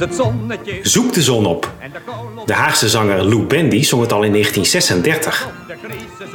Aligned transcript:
het 0.00 0.14
zonnetje. 0.14 0.78
Zoek 0.82 1.14
de 1.14 1.22
zon 1.22 1.46
op. 1.46 1.70
De 2.46 2.52
Haagse 2.52 2.88
zanger 2.88 3.24
Lou 3.24 3.42
Bendy 3.42 3.82
zong 3.82 4.02
het 4.02 4.12
al 4.12 4.22
in 4.22 4.32
1936. 4.32 5.48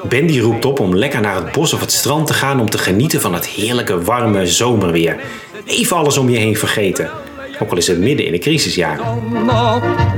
Bendy 0.09 0.39
roept 0.39 0.65
op 0.65 0.79
om 0.79 0.95
lekker 0.95 1.21
naar 1.21 1.35
het 1.35 1.51
bos 1.51 1.73
of 1.73 1.79
het 1.79 1.91
strand 1.91 2.27
te 2.27 2.33
gaan 2.33 2.59
om 2.59 2.69
te 2.69 2.77
genieten 2.77 3.21
van 3.21 3.33
het 3.33 3.45
heerlijke 3.45 4.01
warme 4.01 4.47
zomerweer. 4.47 5.19
Even 5.65 5.97
alles 5.97 6.17
om 6.17 6.29
je 6.29 6.37
heen 6.37 6.57
vergeten. 6.57 7.09
Ook 7.59 7.71
al 7.71 7.77
is 7.77 7.87
het 7.87 7.99
midden 7.99 8.25
in 8.25 8.33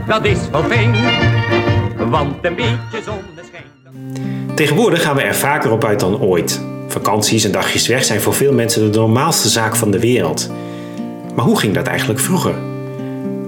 dat 0.08 0.26
is 0.26 0.38
fijn. 0.68 0.96
Want 2.10 2.36
een 2.42 2.56
beetje 2.56 3.02
zonneschijn. 3.06 4.56
Tegenwoordig 4.56 5.02
gaan 5.02 5.16
we 5.16 5.22
er 5.22 5.36
vaker 5.36 5.72
op 5.72 5.84
uit 5.84 6.00
dan 6.00 6.20
ooit. 6.20 6.62
Vakanties 6.88 7.44
en 7.44 7.52
dagjes 7.52 7.88
weg 7.88 8.04
zijn 8.04 8.22
voor 8.22 8.34
veel 8.34 8.54
mensen 8.54 8.92
de 8.92 8.98
normaalste 8.98 9.50
zaak 9.50 9.76
van 9.76 9.92
de 9.92 10.00
wereld. 10.00 10.50
Maar 11.36 11.46
hoe 11.46 11.60
ging 11.60 11.74
dat 11.74 11.88
eigenlijk 11.88 12.20
vroeger? 12.20 12.56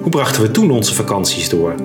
Hoe 0.01 0.09
brachten 0.09 0.41
we 0.41 0.51
toen 0.51 0.71
onze 0.71 0.95
vakanties 0.95 1.49
door? 1.49 1.75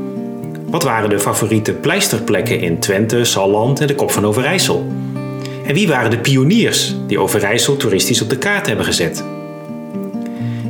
Wat 0.66 0.82
waren 0.82 1.10
de 1.10 1.20
favoriete 1.20 1.72
pleisterplekken 1.72 2.60
in 2.60 2.78
Twente, 2.78 3.24
Salland 3.24 3.80
en 3.80 3.86
de 3.86 3.94
Kop 3.94 4.10
van 4.10 4.26
Overijssel? 4.26 4.86
En 5.66 5.74
wie 5.74 5.88
waren 5.88 6.10
de 6.10 6.18
pioniers 6.18 6.94
die 7.06 7.18
Overijssel 7.18 7.76
toeristisch 7.76 8.22
op 8.22 8.30
de 8.30 8.38
kaart 8.38 8.66
hebben 8.66 8.84
gezet? 8.84 9.24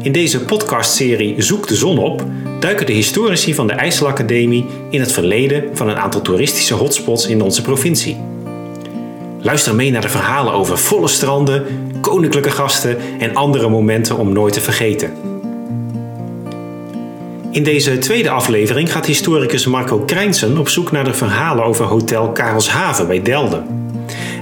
In 0.02 0.12
deze 0.12 0.40
podcastserie 0.40 1.42
Zoek 1.42 1.68
de 1.68 1.74
zon 1.74 1.98
op 1.98 2.24
duiken 2.60 2.86
de 2.86 2.92
historici 2.92 3.54
van 3.54 3.66
de 3.66 3.72
IJsselacademie 3.72 4.66
in 4.90 5.00
het 5.00 5.12
verleden 5.12 5.64
van 5.72 5.88
een 5.88 5.96
aantal 5.96 6.20
toeristische 6.20 6.74
hotspots 6.74 7.26
in 7.26 7.42
onze 7.42 7.62
provincie. 7.62 8.16
Luister 9.40 9.74
mee 9.74 9.90
naar 9.90 10.02
de 10.02 10.08
verhalen 10.08 10.52
over 10.52 10.78
volle 10.78 11.08
stranden, 11.08 11.64
koninklijke 12.00 12.50
gasten 12.50 12.96
en 13.18 13.34
andere 13.34 13.68
momenten 13.68 14.18
om 14.18 14.32
nooit 14.32 14.52
te 14.52 14.60
vergeten. 14.60 15.33
In 17.54 17.62
deze 17.62 17.98
tweede 17.98 18.30
aflevering 18.30 18.92
gaat 18.92 19.06
historicus 19.06 19.66
Marco 19.66 19.98
Krijnsen 19.98 20.58
op 20.58 20.68
zoek 20.68 20.92
naar 20.92 21.04
de 21.04 21.14
verhalen 21.14 21.64
over 21.64 21.84
Hotel 21.84 22.32
Karelshaven 22.32 23.06
bij 23.06 23.22
Delden. 23.22 23.66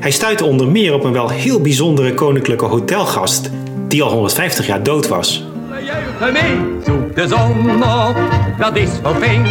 Hij 0.01 0.11
stuitte 0.11 0.45
onder 0.45 0.69
meer 0.69 0.95
op 0.95 1.05
een 1.05 1.13
wel 1.13 1.31
heel 1.31 1.61
bijzondere 1.61 2.15
koninklijke 2.15 2.65
hotelgast 2.65 3.51
die 3.89 4.03
al 4.03 4.11
150 4.11 4.67
jaar 4.67 4.83
dood 4.83 5.09
was. 5.09 5.45
Juichen 5.85 6.33
mee, 6.33 6.85
zoek 6.85 7.17
de 7.17 7.29
zon 7.29 7.83
op, 7.83 8.17
dat 8.59 8.77
is 8.77 9.01
wel 9.03 9.15
fijn. 9.15 9.47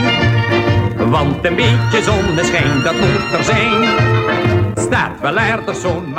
Want 1.10 1.46
een 1.46 1.56
beetje 1.56 2.02
zonneschijn, 2.04 2.84
dat 2.84 2.94
moet 2.94 3.34
er 3.34 3.44
zijn. 3.44 3.90
Staat 4.76 5.22
wel 5.22 5.38
aardig 5.38 5.76
zo'n. 5.76 6.16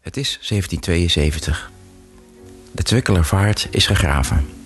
Het 0.00 0.16
is 0.16 0.38
1772. 0.48 1.70
De 2.72 2.82
Twikkelervaart 2.82 3.68
is 3.70 3.86
gegraven. 3.86 4.57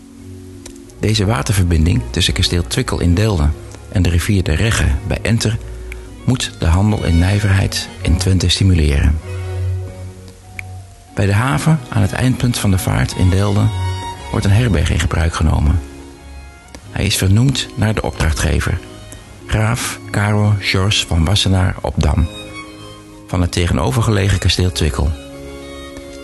Deze 1.03 1.25
waterverbinding 1.25 2.03
tussen 2.11 2.35
kasteel 2.35 2.67
Twikkel 2.67 3.01
in 3.01 3.15
Delden 3.15 3.55
en 3.89 4.03
de 4.03 4.09
rivier 4.09 4.43
de 4.43 4.55
Regge 4.55 4.87
bij 5.07 5.19
Enter 5.23 5.59
moet 6.25 6.53
de 6.59 6.67
handel 6.67 7.05
in 7.05 7.19
nijverheid 7.19 7.89
in 8.03 8.17
Twente 8.17 8.49
stimuleren. 8.49 9.19
Bij 11.15 11.27
de 11.27 11.33
haven 11.33 11.79
aan 11.89 12.03
het 12.03 12.13
eindpunt 12.13 12.59
van 12.59 12.71
de 12.71 12.79
vaart 12.79 13.15
in 13.17 13.31
Delden 13.31 13.71
wordt 14.31 14.47
een 14.47 14.53
herberg 14.53 14.91
in 14.91 15.01
gebruik 15.01 15.35
genomen. 15.35 15.81
Hij 16.91 17.05
is 17.05 17.17
vernoemd 17.17 17.69
naar 17.75 17.95
de 17.95 18.03
opdrachtgever, 18.03 18.79
graaf 19.47 19.99
Karel 20.11 20.55
George 20.59 21.07
van 21.07 21.25
Wassenaar 21.25 21.77
op 21.81 21.95
Dam, 21.97 22.29
van 23.27 23.41
het 23.41 23.53
tegenovergelegen 23.53 24.39
kasteel 24.39 24.73
Twikkel. 24.73 25.11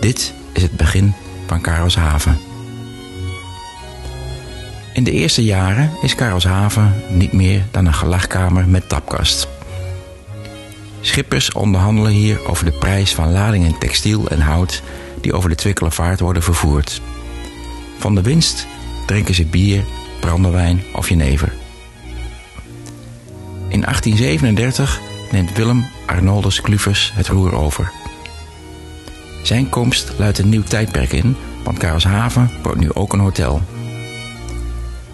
Dit 0.01 0.33
is 0.53 0.63
het 0.63 0.77
begin 0.77 1.15
van 1.47 1.61
Karelshaven. 1.61 2.48
In 4.99 5.05
de 5.05 5.13
eerste 5.13 5.45
jaren 5.45 5.91
is 6.03 6.15
Karelshaven 6.15 6.95
niet 7.09 7.33
meer 7.33 7.65
dan 7.71 7.87
een 7.87 7.95
gelagkamer 7.95 8.69
met 8.69 8.89
tapkast. 8.89 9.49
Schippers 11.01 11.53
onderhandelen 11.53 12.13
hier 12.13 12.49
over 12.49 12.65
de 12.65 12.73
prijs 12.73 13.15
van 13.15 13.33
ladingen 13.33 13.79
textiel 13.79 14.29
en 14.29 14.41
hout 14.41 14.83
die 15.21 15.33
over 15.33 15.49
de 15.49 15.55
Twikkelervaart 15.55 16.21
worden 16.21 16.43
vervoerd. 16.43 17.01
Van 17.99 18.15
de 18.15 18.23
winst 18.23 18.67
drinken 19.07 19.35
ze 19.35 19.47
bier, 19.47 19.85
brandewijn 20.21 20.83
of 20.93 21.09
jenever. 21.09 21.53
In 23.69 23.81
1837 23.81 25.01
neemt 25.31 25.57
Willem 25.57 25.87
Arnoldus 26.07 26.61
Cluvers 26.61 27.13
het 27.15 27.29
roer 27.29 27.55
over. 27.55 27.93
Zijn 29.43 29.69
komst 29.69 30.13
luidt 30.17 30.39
een 30.39 30.49
nieuw 30.49 30.63
tijdperk 30.63 31.13
in, 31.13 31.37
want 31.65 31.79
Karelshaven 31.79 32.51
wordt 32.63 32.81
nu 32.81 32.93
ook 32.93 33.13
een 33.13 33.21
hotel. 33.21 33.63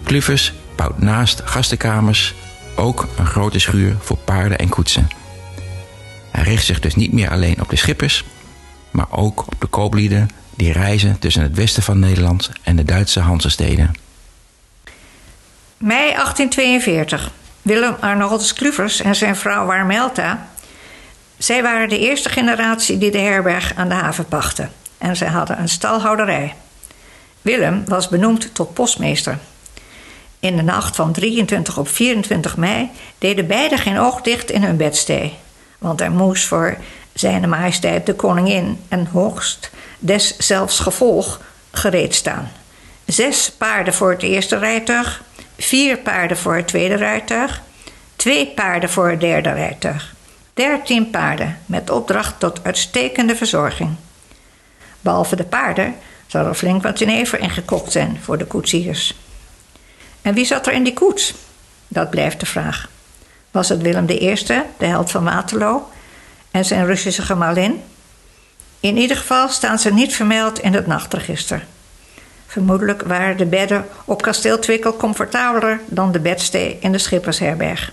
Cluvers 0.05 0.53
bouwt 0.75 1.01
naast 1.01 1.41
gastenkamers 1.45 2.35
ook 2.75 3.07
een 3.17 3.25
grote 3.25 3.59
schuur 3.59 3.95
voor 3.99 4.17
paarden 4.17 4.57
en 4.57 4.69
koetsen. 4.69 5.07
Hij 6.31 6.43
richt 6.43 6.65
zich 6.65 6.79
dus 6.79 6.95
niet 6.95 7.11
meer 7.11 7.29
alleen 7.29 7.61
op 7.61 7.69
de 7.69 7.75
schippers, 7.75 8.23
maar 8.91 9.07
ook 9.09 9.39
op 9.39 9.55
de 9.59 9.67
kooplieden 9.67 10.29
die 10.55 10.71
reizen 10.71 11.19
tussen 11.19 11.41
het 11.41 11.55
westen 11.55 11.83
van 11.83 11.99
Nederland 11.99 12.51
en 12.63 12.75
de 12.75 12.83
Duitse 12.83 13.19
Hansesteden. 13.19 13.91
Mei 15.77 16.11
1842. 16.13 17.31
Willem 17.61 17.95
Arnoldus 17.99 18.53
Kluvers 18.53 19.01
en 19.01 19.15
zijn 19.15 19.35
vrouw 19.35 19.65
Warmelta. 19.65 20.47
Zij 21.37 21.61
waren 21.61 21.89
de 21.89 21.99
eerste 21.99 22.29
generatie 22.29 22.97
die 22.97 23.11
de 23.11 23.19
herberg 23.19 23.75
aan 23.75 23.89
de 23.89 23.95
haven 23.95 24.25
pachtte. 24.25 24.69
En 24.97 25.15
zij 25.15 25.27
hadden 25.27 25.59
een 25.59 25.69
stalhouderij. 25.69 26.55
Willem 27.41 27.83
was 27.85 28.09
benoemd 28.09 28.53
tot 28.53 28.73
postmeester. 28.73 29.37
In 30.39 30.55
de 30.55 30.63
nacht 30.63 30.95
van 30.95 31.11
23 31.11 31.77
op 31.77 31.87
24 31.87 32.57
mei 32.57 32.89
deden 33.17 33.47
beiden 33.47 33.77
geen 33.77 33.99
oog 33.99 34.21
dicht 34.21 34.51
in 34.51 34.63
hun 34.63 34.77
bedstee. 34.77 35.33
Want 35.77 36.01
er 36.01 36.11
moest 36.11 36.45
voor 36.45 36.77
zijn 37.13 37.49
majesteit 37.49 38.05
de 38.05 38.13
koningin 38.15 38.79
en 38.87 39.07
hoogst 39.11 39.69
des 39.99 40.37
zelfs 40.37 40.79
gevolg 40.79 41.41
gereed 41.71 42.15
staan. 42.15 42.51
Zes 43.05 43.51
paarden 43.51 43.93
voor 43.93 44.11
het 44.11 44.23
eerste 44.23 44.57
rijtuig, 44.57 45.23
vier 45.57 45.97
paarden 45.97 46.37
voor 46.37 46.55
het 46.55 46.67
tweede 46.67 46.95
rijtuig, 46.95 47.61
twee 48.15 48.47
paarden 48.47 48.89
voor 48.89 49.09
het 49.09 49.19
derde 49.19 49.51
rijtuig, 49.51 50.13
dertien 50.53 51.09
paarden 51.09 51.57
met 51.65 51.89
opdracht 51.89 52.39
tot 52.39 52.63
uitstekende 52.63 53.35
verzorging. 53.35 53.95
Behalve 55.01 55.35
de 55.35 55.43
paarden 55.43 55.95
zou 56.27 56.47
er 56.47 56.55
flink 56.55 56.83
wat 56.83 56.99
jenever 56.99 57.39
ingekocht 57.39 57.91
zijn 57.91 58.19
voor 58.21 58.37
de 58.37 58.45
koetsiers. 58.45 59.15
En 60.25 60.33
wie 60.33 60.45
zat 60.45 60.67
er 60.67 60.73
in 60.73 60.83
die 60.83 60.93
koets? 60.93 61.33
Dat 61.87 62.09
blijft 62.09 62.39
de 62.39 62.45
vraag. 62.45 62.89
Was 63.51 63.69
het 63.69 63.81
Willem 63.81 64.09
I, 64.09 64.35
de 64.77 64.85
held 64.85 65.11
van 65.11 65.23
Waterloo, 65.23 65.91
en 66.51 66.65
zijn 66.65 66.85
Russische 66.85 67.21
gemalin? 67.21 67.81
In 68.79 68.97
ieder 68.97 69.17
geval 69.17 69.49
staan 69.49 69.79
ze 69.79 69.93
niet 69.93 70.15
vermeld 70.15 70.59
in 70.59 70.73
het 70.73 70.87
nachtregister. 70.87 71.65
Vermoedelijk 72.47 73.01
waren 73.01 73.37
de 73.37 73.45
bedden 73.45 73.85
op 74.05 74.21
kasteel 74.21 74.59
Twikkel 74.59 74.97
comfortabeler 74.97 75.79
dan 75.85 76.11
de 76.11 76.19
bedstee 76.19 76.77
in 76.79 76.91
de 76.91 76.97
schippersherberg. 76.97 77.91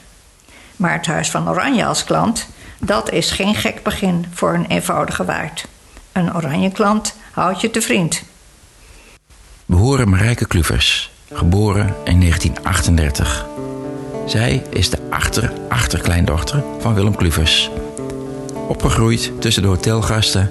Maar 0.77 0.93
het 0.93 1.07
Huis 1.07 1.31
van 1.31 1.49
Oranje 1.49 1.85
als 1.85 2.05
klant, 2.05 2.47
dat 2.79 3.11
is 3.11 3.31
geen 3.31 3.55
gek 3.55 3.83
begin 3.83 4.27
voor 4.35 4.55
een 4.55 4.67
eenvoudige 4.67 5.25
waard. 5.25 5.67
Een 6.13 6.35
oranje 6.37 6.71
klant 6.71 7.15
houdt 7.31 7.61
je 7.61 7.71
te 7.71 7.81
vriend. 7.81 8.23
We 9.67 9.77
horen 9.77 10.09
Marijke 10.09 10.47
Kluvers, 10.47 11.12
geboren 11.33 11.95
in 12.05 12.21
1938. 12.21 13.47
Zij 14.27 14.63
is 14.71 14.91
de 14.91 14.99
achter-achterkleindochter 15.11 16.63
van 16.79 16.95
Willem 16.95 17.17
Kluvers. 17.17 17.71
Opgegroeid 18.69 19.33
tussen 19.39 19.63
de 19.63 19.69
hotelgasten 19.69 20.47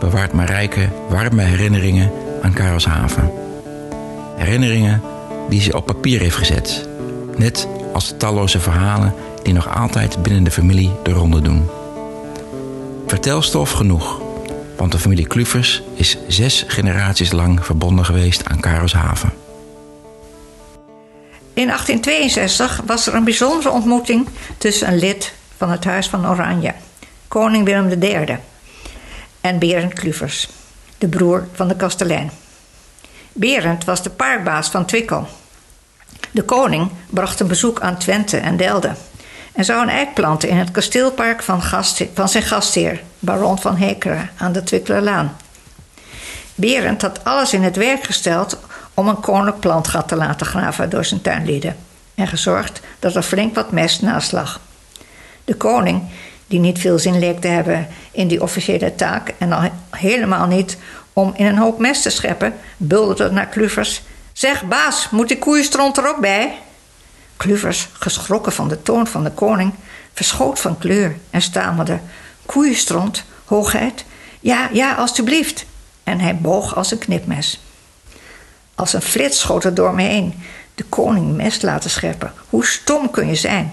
bewaart 0.00 0.32
Marijke 0.32 0.88
warme 1.08 1.42
herinneringen 1.42 2.10
aan 2.42 2.52
Karelshaven. 2.52 3.30
Herinneringen 4.36 5.02
die 5.48 5.60
ze 5.60 5.76
op 5.76 5.86
papier 5.86 6.20
heeft 6.20 6.36
gezet, 6.36 6.88
net 7.36 7.68
als 7.92 8.08
de 8.08 8.16
talloze 8.16 8.60
verhalen 8.60 9.14
die 9.42 9.52
nog 9.52 9.76
altijd 9.76 10.22
binnen 10.22 10.44
de 10.44 10.50
familie 10.50 10.90
de 11.02 11.12
ronde 11.12 11.40
doen. 11.40 11.68
Vertelstof 13.06 13.70
genoeg, 13.70 14.20
want 14.76 14.92
de 14.92 14.98
familie 14.98 15.26
Kluvers 15.26 15.82
is 15.94 16.18
zes 16.28 16.64
generaties 16.66 17.32
lang 17.32 17.64
verbonden 17.64 18.04
geweest 18.04 18.44
aan 18.44 18.60
Karelshaven. 18.60 19.41
In 21.54 21.66
1862 21.66 22.80
was 22.86 23.06
er 23.06 23.14
een 23.14 23.24
bijzondere 23.24 23.70
ontmoeting 23.70 24.28
tussen 24.58 24.88
een 24.88 24.98
lid 24.98 25.32
van 25.56 25.70
het 25.70 25.84
Huis 25.84 26.08
van 26.08 26.28
Oranje, 26.28 26.74
koning 27.28 27.64
Willem 27.64 28.02
III, 28.02 28.38
en 29.40 29.58
Berend 29.58 29.92
Kluvers, 29.92 30.48
de 30.98 31.08
broer 31.08 31.48
van 31.54 31.68
de 31.68 31.76
kastelein. 31.76 32.30
Berend 33.32 33.84
was 33.84 34.02
de 34.02 34.10
paardbaas 34.10 34.68
van 34.68 34.86
Twikkel. 34.86 35.26
De 36.30 36.42
koning 36.42 36.90
bracht 37.10 37.40
een 37.40 37.46
bezoek 37.46 37.80
aan 37.80 37.98
Twente 37.98 38.36
en 38.36 38.56
Delden 38.56 38.96
en 39.52 39.64
zou 39.64 39.82
een 39.82 39.88
eik 39.88 40.14
planten 40.14 40.48
in 40.48 40.56
het 40.56 40.70
kasteelpark 40.70 41.42
van, 41.42 41.62
gast, 41.62 42.04
van 42.14 42.28
zijn 42.28 42.42
gastheer, 42.42 43.02
baron 43.18 43.58
van 43.58 43.76
Hekera, 43.76 44.30
aan 44.36 44.52
de 44.52 44.62
Twikkelerlaan. 44.62 45.36
Berend 46.54 47.02
had 47.02 47.24
alles 47.24 47.52
in 47.52 47.62
het 47.62 47.76
werk 47.76 48.04
gesteld 48.04 48.58
om 48.94 49.08
een 49.08 49.20
koninklijk 49.20 49.60
plantgat 49.60 50.08
te 50.08 50.16
laten 50.16 50.46
graven 50.46 50.90
door 50.90 51.04
zijn 51.04 51.20
tuinlieden 51.20 51.76
en 52.14 52.26
gezorgd 52.26 52.80
dat 52.98 53.16
er 53.16 53.22
flink 53.22 53.54
wat 53.54 53.72
mest 53.72 54.02
naast 54.02 54.32
lag. 54.32 54.60
De 55.44 55.54
koning, 55.54 56.02
die 56.46 56.60
niet 56.60 56.78
veel 56.78 56.98
zin 56.98 57.18
leek 57.18 57.40
te 57.40 57.48
hebben 57.48 57.88
in 58.10 58.28
die 58.28 58.42
officiële 58.42 58.94
taak 58.94 59.34
en 59.38 59.52
al 59.52 59.70
helemaal 59.90 60.46
niet 60.46 60.76
om 61.12 61.32
in 61.36 61.46
een 61.46 61.58
hoop 61.58 61.78
mest 61.78 62.02
te 62.02 62.10
scheppen, 62.10 62.54
bulderde 62.76 63.30
naar 63.30 63.46
Kluvers: 63.46 64.02
Zeg, 64.32 64.64
baas, 64.64 65.08
moet 65.10 65.28
die 65.28 65.38
koeienstront 65.38 65.96
er 65.96 66.08
ook 66.08 66.20
bij? 66.20 66.58
Kluvers, 67.36 67.88
geschrokken 67.92 68.52
van 68.52 68.68
de 68.68 68.82
toon 68.82 69.06
van 69.06 69.24
de 69.24 69.30
koning, 69.30 69.74
verschoot 70.12 70.60
van 70.60 70.78
kleur 70.78 71.16
en 71.30 71.42
stamelde: 71.42 71.98
Koeienstront, 72.46 73.24
hoogheid? 73.44 74.04
Ja, 74.40 74.68
ja, 74.72 74.94
alstublieft. 74.94 75.64
En 76.04 76.20
hij 76.20 76.36
boog 76.36 76.76
als 76.76 76.90
een 76.90 76.98
knipmes. 76.98 77.60
Als 78.74 78.92
een 78.92 79.02
flits 79.02 79.40
schoot 79.40 79.64
er 79.64 79.74
door 79.74 79.94
me 79.94 80.02
heen. 80.02 80.34
De 80.74 80.84
koning 80.84 81.36
mest 81.36 81.62
laten 81.62 81.90
scheppen. 81.90 82.32
Hoe 82.48 82.66
stom 82.66 83.10
kun 83.10 83.26
je 83.26 83.34
zijn? 83.34 83.72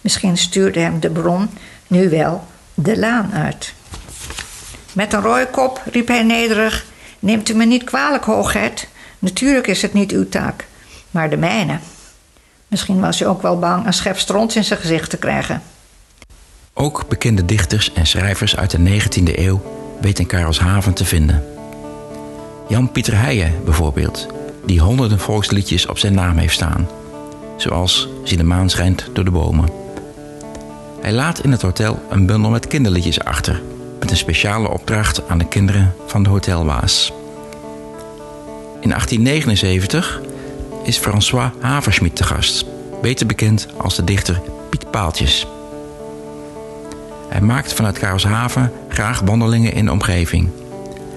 Misschien 0.00 0.36
stuurde 0.36 0.80
hem 0.80 1.00
de 1.00 1.10
bron 1.10 1.50
nu 1.86 2.08
wel 2.08 2.46
de 2.74 2.98
laan 2.98 3.32
uit. 3.32 3.72
Met 4.92 5.12
een 5.12 5.22
rode 5.22 5.46
kop 5.46 5.82
riep 5.90 6.08
hij 6.08 6.22
nederig: 6.22 6.84
Neemt 7.18 7.48
u 7.48 7.54
me 7.54 7.64
niet 7.64 7.84
kwalijk, 7.84 8.24
hoogheid. 8.24 8.88
Natuurlijk 9.18 9.66
is 9.66 9.82
het 9.82 9.92
niet 9.92 10.12
uw 10.12 10.28
taak, 10.28 10.66
maar 11.10 11.30
de 11.30 11.36
mijne. 11.36 11.78
Misschien 12.68 13.00
was 13.00 13.18
hij 13.18 13.28
ook 13.28 13.42
wel 13.42 13.58
bang 13.58 13.86
een 13.86 13.92
schep 13.92 14.18
stront 14.18 14.54
in 14.54 14.64
zijn 14.64 14.80
gezicht 14.80 15.10
te 15.10 15.16
krijgen. 15.16 15.62
Ook 16.74 17.08
bekende 17.08 17.44
dichters 17.44 17.92
en 17.92 18.06
schrijvers 18.06 18.56
uit 18.56 18.70
de 18.70 18.78
19e 18.78 19.38
eeuw 19.38 19.62
weten 20.00 20.26
Karelshaven 20.26 20.92
te 20.92 21.04
vinden. 21.04 21.44
Jan-Pieter 22.68 23.18
Heijen 23.18 23.64
bijvoorbeeld, 23.64 24.26
die 24.68 24.80
honderden 24.80 25.18
volksliedjes 25.18 25.86
op 25.86 25.98
zijn 25.98 26.14
naam 26.14 26.36
heeft 26.36 26.54
staan, 26.54 26.88
zoals 27.56 28.08
Zie 28.24 28.36
de 28.36 28.44
maan 28.44 28.70
schijnt 28.70 29.10
door 29.12 29.24
de 29.24 29.30
bomen. 29.30 29.68
Hij 31.00 31.12
laat 31.12 31.44
in 31.44 31.50
het 31.50 31.62
hotel 31.62 32.02
een 32.10 32.26
bundel 32.26 32.50
met 32.50 32.66
kinderliedjes 32.66 33.20
achter, 33.20 33.62
met 33.98 34.10
een 34.10 34.16
speciale 34.16 34.68
opdracht 34.68 35.28
aan 35.28 35.38
de 35.38 35.48
kinderen 35.48 35.94
van 36.06 36.22
de 36.22 36.28
hotelbaas. 36.28 37.12
In 38.80 38.88
1879 38.88 40.20
is 40.82 40.96
François 40.96 41.50
Haversmit 41.60 42.16
te 42.16 42.24
gast, 42.24 42.64
beter 43.02 43.26
bekend 43.26 43.68
als 43.76 43.96
de 43.96 44.04
dichter 44.04 44.40
Piet 44.70 44.90
Paaltjes. 44.90 45.46
Hij 47.28 47.40
maakt 47.40 47.72
vanuit 47.72 47.98
Karlshaven 47.98 48.72
graag 48.88 49.20
wandelingen 49.20 49.72
in 49.72 49.84
de 49.84 49.92
omgeving. 49.92 50.48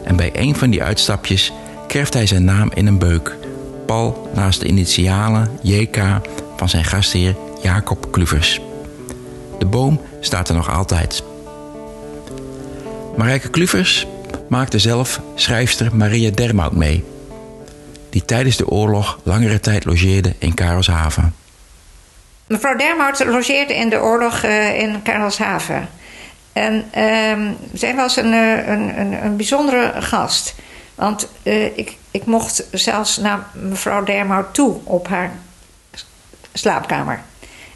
En 0.03 0.15
bij 0.15 0.31
een 0.33 0.55
van 0.55 0.69
die 0.69 0.83
uitstapjes 0.83 1.51
kerft 1.87 2.13
hij 2.13 2.25
zijn 2.25 2.43
naam 2.43 2.71
in 2.73 2.87
een 2.87 2.97
beuk, 2.97 3.37
naast 4.33 4.59
de 4.59 4.67
initialen 4.67 5.59
JK 5.61 5.97
van 6.55 6.69
zijn 6.69 6.83
gastheer 6.83 7.35
Jacob 7.61 8.11
Kluvers. 8.11 8.61
De 9.59 9.65
boom 9.65 10.01
staat 10.19 10.49
er 10.49 10.55
nog 10.55 10.71
altijd. 10.71 11.23
Marijke 13.17 13.49
Kluvers 13.49 14.07
maakte 14.49 14.79
zelf 14.79 15.21
schrijfster 15.35 15.95
Maria 15.95 16.31
Dermout 16.31 16.75
mee, 16.75 17.03
die 18.09 18.25
tijdens 18.25 18.57
de 18.57 18.67
oorlog 18.67 19.19
langere 19.23 19.59
tijd 19.59 19.85
logeerde 19.85 20.33
in 20.37 20.53
Karelshaven. 20.53 21.35
Mevrouw 22.47 22.75
Dermout 22.75 23.25
logeerde 23.25 23.75
in 23.75 23.89
de 23.89 23.99
oorlog 24.01 24.43
uh, 24.43 24.79
in 24.79 25.01
Karelshaven. 25.01 25.89
En 26.53 26.85
uh, 26.97 27.49
zij 27.73 27.95
was 27.95 28.15
een, 28.15 28.33
eh, 28.33 28.67
een, 28.67 28.99
een, 28.99 29.25
een, 29.25 29.35
bijzondere 29.35 29.93
gast. 30.01 30.55
Want 31.01 31.27
uh, 31.43 31.77
ik, 31.77 31.97
ik 32.11 32.25
mocht 32.25 32.67
zelfs 32.71 33.17
naar 33.17 33.47
mevrouw 33.53 34.03
Dermout 34.03 34.53
toe 34.53 34.79
op 34.83 35.07
haar 35.07 35.31
slaapkamer. 36.53 37.19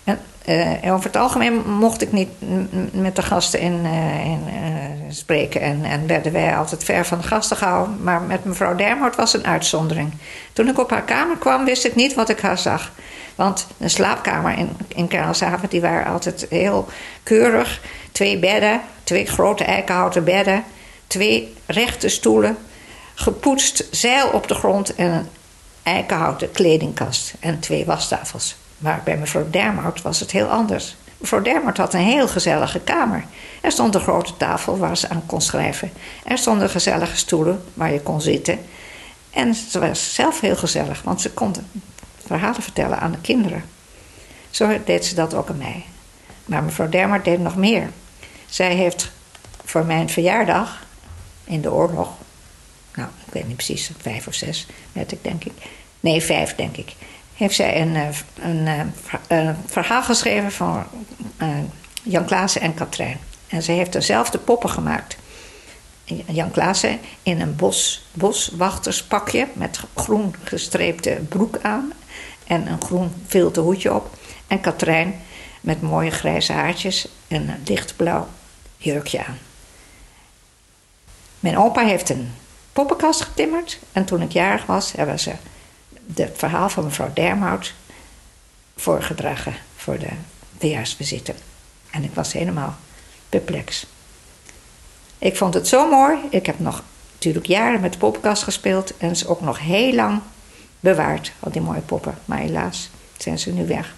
En 0.03 0.19
uh, 0.83 0.93
over 0.93 1.05
het 1.05 1.15
algemeen 1.15 1.69
mocht 1.69 2.01
ik 2.01 2.11
niet 2.11 2.29
met 2.91 3.15
de 3.15 3.21
gasten 3.21 3.59
in, 3.59 3.85
uh, 3.85 4.25
in 4.25 4.43
spreken. 5.09 5.61
En, 5.61 5.83
en 5.83 6.07
werden 6.07 6.31
wij 6.31 6.57
altijd 6.57 6.83
ver 6.83 7.05
van 7.05 7.17
de 7.17 7.27
gasten 7.27 7.57
gehouden. 7.57 8.03
Maar 8.03 8.21
met 8.21 8.45
mevrouw 8.45 8.75
Dermout 8.75 9.15
was 9.15 9.33
een 9.33 9.45
uitzondering. 9.45 10.13
Toen 10.53 10.67
ik 10.67 10.79
op 10.79 10.89
haar 10.89 11.03
kamer 11.03 11.37
kwam, 11.37 11.65
wist 11.65 11.85
ik 11.85 11.95
niet 11.95 12.13
wat 12.13 12.29
ik 12.29 12.39
haar 12.39 12.57
zag. 12.57 12.91
Want 13.35 13.67
een 13.77 13.89
slaapkamer 13.89 14.57
in, 14.57 14.69
in 14.87 15.07
Karlshaven, 15.07 15.69
die 15.69 15.81
waren 15.81 16.13
altijd 16.13 16.45
heel 16.49 16.87
keurig. 17.23 17.81
Twee 18.11 18.39
bedden, 18.39 18.81
twee 19.03 19.25
grote 19.25 19.63
eikenhouten 19.63 20.23
bedden. 20.23 20.63
Twee 21.07 21.53
rechte 21.65 22.09
stoelen. 22.09 22.57
Gepoetst 23.15 23.87
zeil 23.91 24.27
op 24.29 24.47
de 24.47 24.53
grond 24.53 24.95
en 24.95 25.11
een 25.11 25.27
eikenhouten 25.83 26.51
kledingkast. 26.51 27.33
En 27.39 27.59
twee 27.59 27.85
wastafels. 27.85 28.55
Maar 28.77 29.01
bij 29.03 29.17
mevrouw 29.17 29.49
Dermout 29.49 30.01
was 30.01 30.19
het 30.19 30.31
heel 30.31 30.47
anders. 30.47 30.95
Mevrouw 31.17 31.41
Dermout 31.41 31.77
had 31.77 31.93
een 31.93 31.99
heel 31.99 32.27
gezellige 32.27 32.79
kamer. 32.79 33.25
Er 33.61 33.71
stond 33.71 33.95
een 33.95 34.01
grote 34.01 34.37
tafel 34.37 34.77
waar 34.77 34.97
ze 34.97 35.09
aan 35.09 35.23
kon 35.25 35.41
schrijven. 35.41 35.91
Er 36.25 36.37
stonden 36.37 36.69
gezellige 36.69 37.17
stoelen 37.17 37.63
waar 37.73 37.93
je 37.93 38.01
kon 38.01 38.21
zitten. 38.21 38.59
En 39.29 39.55
ze 39.55 39.79
was 39.79 40.13
zelf 40.13 40.39
heel 40.39 40.55
gezellig, 40.55 41.01
want 41.01 41.21
ze 41.21 41.31
kon 41.31 41.53
verhalen 42.25 42.61
vertellen 42.61 42.99
aan 42.99 43.11
de 43.11 43.21
kinderen. 43.21 43.63
Zo 44.49 44.79
deed 44.85 45.05
ze 45.05 45.15
dat 45.15 45.33
ook 45.33 45.49
aan 45.49 45.57
mij. 45.57 45.85
Maar 46.45 46.63
mevrouw 46.63 46.89
Dermout 46.89 47.23
deed 47.23 47.39
nog 47.39 47.55
meer. 47.55 47.89
Zij 48.45 48.73
heeft 48.73 49.11
voor 49.65 49.85
mijn 49.85 50.09
verjaardag 50.09 50.83
in 51.43 51.61
de 51.61 51.71
oorlog, 51.71 52.09
weet 53.35 53.47
niet 53.47 53.55
precies, 53.55 53.91
vijf 53.97 54.27
of 54.27 54.33
zes 54.33 54.67
werd 54.91 55.11
ik 55.11 55.23
denk 55.23 55.43
ik. 55.43 55.53
Nee, 55.99 56.21
vijf 56.21 56.55
denk 56.55 56.77
ik 56.77 56.95
heeft 57.35 57.55
zij 57.55 57.81
een, 57.81 57.95
eh, 57.95 58.07
eh, 59.27 59.47
een 59.47 59.55
verhaal 59.65 60.03
geschreven 60.03 60.51
van 60.51 60.83
uh, 61.41 61.47
Jan 62.03 62.25
Klaassen 62.25 62.61
en 62.61 62.73
Katrijn. 62.73 63.19
En 63.47 63.63
ze 63.63 63.71
heeft 63.71 63.93
dezelfde 63.93 64.37
poppen 64.37 64.69
gemaakt. 64.69 65.17
Jan 66.25 66.51
Klaassen 66.51 66.99
in 67.23 67.41
een 67.41 67.55
bos, 67.55 68.05
boswachterspakje 68.13 69.47
met 69.53 69.79
groen 69.95 70.35
gestreepte 70.43 71.19
broek 71.29 71.57
aan 71.61 71.93
en 72.47 72.67
een 72.67 72.81
groen 72.81 73.11
vilte 73.27 73.59
hoedje 73.59 73.93
op. 73.93 74.17
En 74.47 74.61
Katrijn 74.61 75.21
met 75.61 75.81
mooie 75.81 76.11
grijze 76.11 76.53
haartjes 76.53 77.07
en 77.27 77.49
een 77.49 77.63
lichtblauw 77.65 78.27
jurkje 78.77 79.25
aan. 79.25 79.37
Mijn 81.39 81.57
opa 81.57 81.85
heeft 81.85 82.09
een 82.09 82.33
poppenkast 82.75 83.21
getimmerd 83.21 83.79
en 83.91 84.05
toen 84.05 84.21
ik 84.21 84.31
jarig 84.31 84.65
was 84.65 84.91
hebben 84.91 85.19
ze 85.19 85.31
het 86.15 86.31
verhaal 86.35 86.69
van 86.69 86.83
mevrouw 86.83 87.11
Dermout 87.13 87.73
voorgedragen 88.75 89.53
voor 89.75 89.99
de 89.99 90.09
verjaarsvisite. 90.57 91.33
En 91.89 92.03
ik 92.03 92.13
was 92.13 92.33
helemaal 92.33 92.75
perplex. 93.29 93.85
Ik 95.17 95.35
vond 95.35 95.53
het 95.53 95.67
zo 95.67 95.89
mooi. 95.89 96.17
Ik 96.29 96.45
heb 96.45 96.59
nog 96.59 96.83
natuurlijk 97.13 97.45
jaren 97.45 97.81
met 97.81 97.91
de 97.91 97.97
poppenkast 97.97 98.43
gespeeld 98.43 98.97
en 98.97 99.15
ze 99.15 99.27
ook 99.27 99.41
nog 99.41 99.59
heel 99.59 99.93
lang 99.93 100.21
bewaard, 100.79 101.31
al 101.39 101.51
die 101.51 101.61
mooie 101.61 101.81
poppen. 101.81 102.17
Maar 102.25 102.37
helaas 102.39 102.89
zijn 103.17 103.39
ze 103.39 103.51
nu 103.51 103.67
weg. 103.67 103.95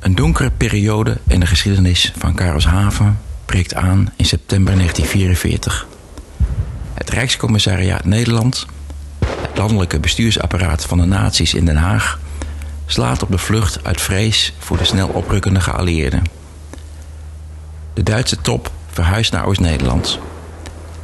Een 0.00 0.14
donkere 0.14 0.50
periode 0.50 1.18
in 1.26 1.40
de 1.40 1.46
geschiedenis 1.46 2.12
van 2.16 2.34
Karelshaven 2.34 3.20
breekt 3.44 3.74
aan 3.74 4.12
in 4.16 4.24
september 4.24 4.74
1944. 4.74 5.91
Het 7.02 7.10
Rijkscommissariaat 7.10 8.04
Nederland 8.04 8.66
het 9.40 9.58
landelijke 9.58 10.00
bestuursapparaat 10.00 10.84
van 10.84 10.98
de 10.98 11.04
naties 11.04 11.54
in 11.54 11.64
Den 11.64 11.76
Haag 11.76 12.20
slaat 12.86 13.22
op 13.22 13.30
de 13.30 13.38
vlucht 13.38 13.84
uit 13.84 14.00
vrees 14.00 14.54
voor 14.58 14.76
de 14.76 14.84
snel 14.84 15.08
oprukkende 15.08 15.60
geallieerden. 15.60 16.22
De 17.94 18.02
Duitse 18.02 18.40
top 18.40 18.70
verhuist 18.90 19.32
naar 19.32 19.44
Oost-Nederland. 19.44 20.18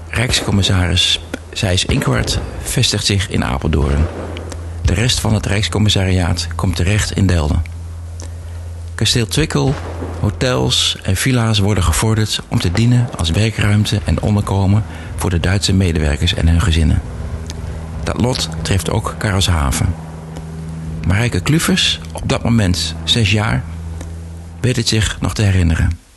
Rijkscommissaris 0.08 1.20
Seys 1.52 1.84
Inkwart 1.84 2.40
vestigt 2.62 3.06
zich 3.06 3.28
in 3.28 3.44
Apeldoorn. 3.44 4.06
De 4.82 4.94
rest 4.94 5.20
van 5.20 5.34
het 5.34 5.46
Rijkscommissariaat 5.46 6.48
komt 6.54 6.76
terecht 6.76 7.12
in 7.12 7.26
Delden. 7.26 7.77
Kasteel 8.98 9.26
Twickel, 9.26 9.74
hotels 10.20 10.96
en 11.02 11.16
villa's 11.16 11.58
worden 11.58 11.84
gevorderd 11.84 12.40
om 12.48 12.60
te 12.60 12.72
dienen 12.72 13.08
als 13.16 13.30
werkruimte 13.30 14.00
en 14.04 14.22
onderkomen 14.22 14.84
voor 15.16 15.30
de 15.30 15.40
Duitse 15.40 15.72
medewerkers 15.72 16.34
en 16.34 16.48
hun 16.48 16.60
gezinnen. 16.60 17.02
Dat 18.02 18.20
lot 18.20 18.48
treft 18.62 18.90
ook 18.90 19.14
Karlshaven. 19.18 19.94
Marijke 21.06 21.40
Kluvers, 21.40 22.00
op 22.12 22.28
dat 22.28 22.42
moment 22.42 22.94
zes 23.04 23.30
jaar, 23.30 23.64
weet 24.60 24.76
het 24.76 24.88
zich 24.88 25.20
nog 25.20 25.34
te 25.34 25.42
herinneren. 25.42 26.07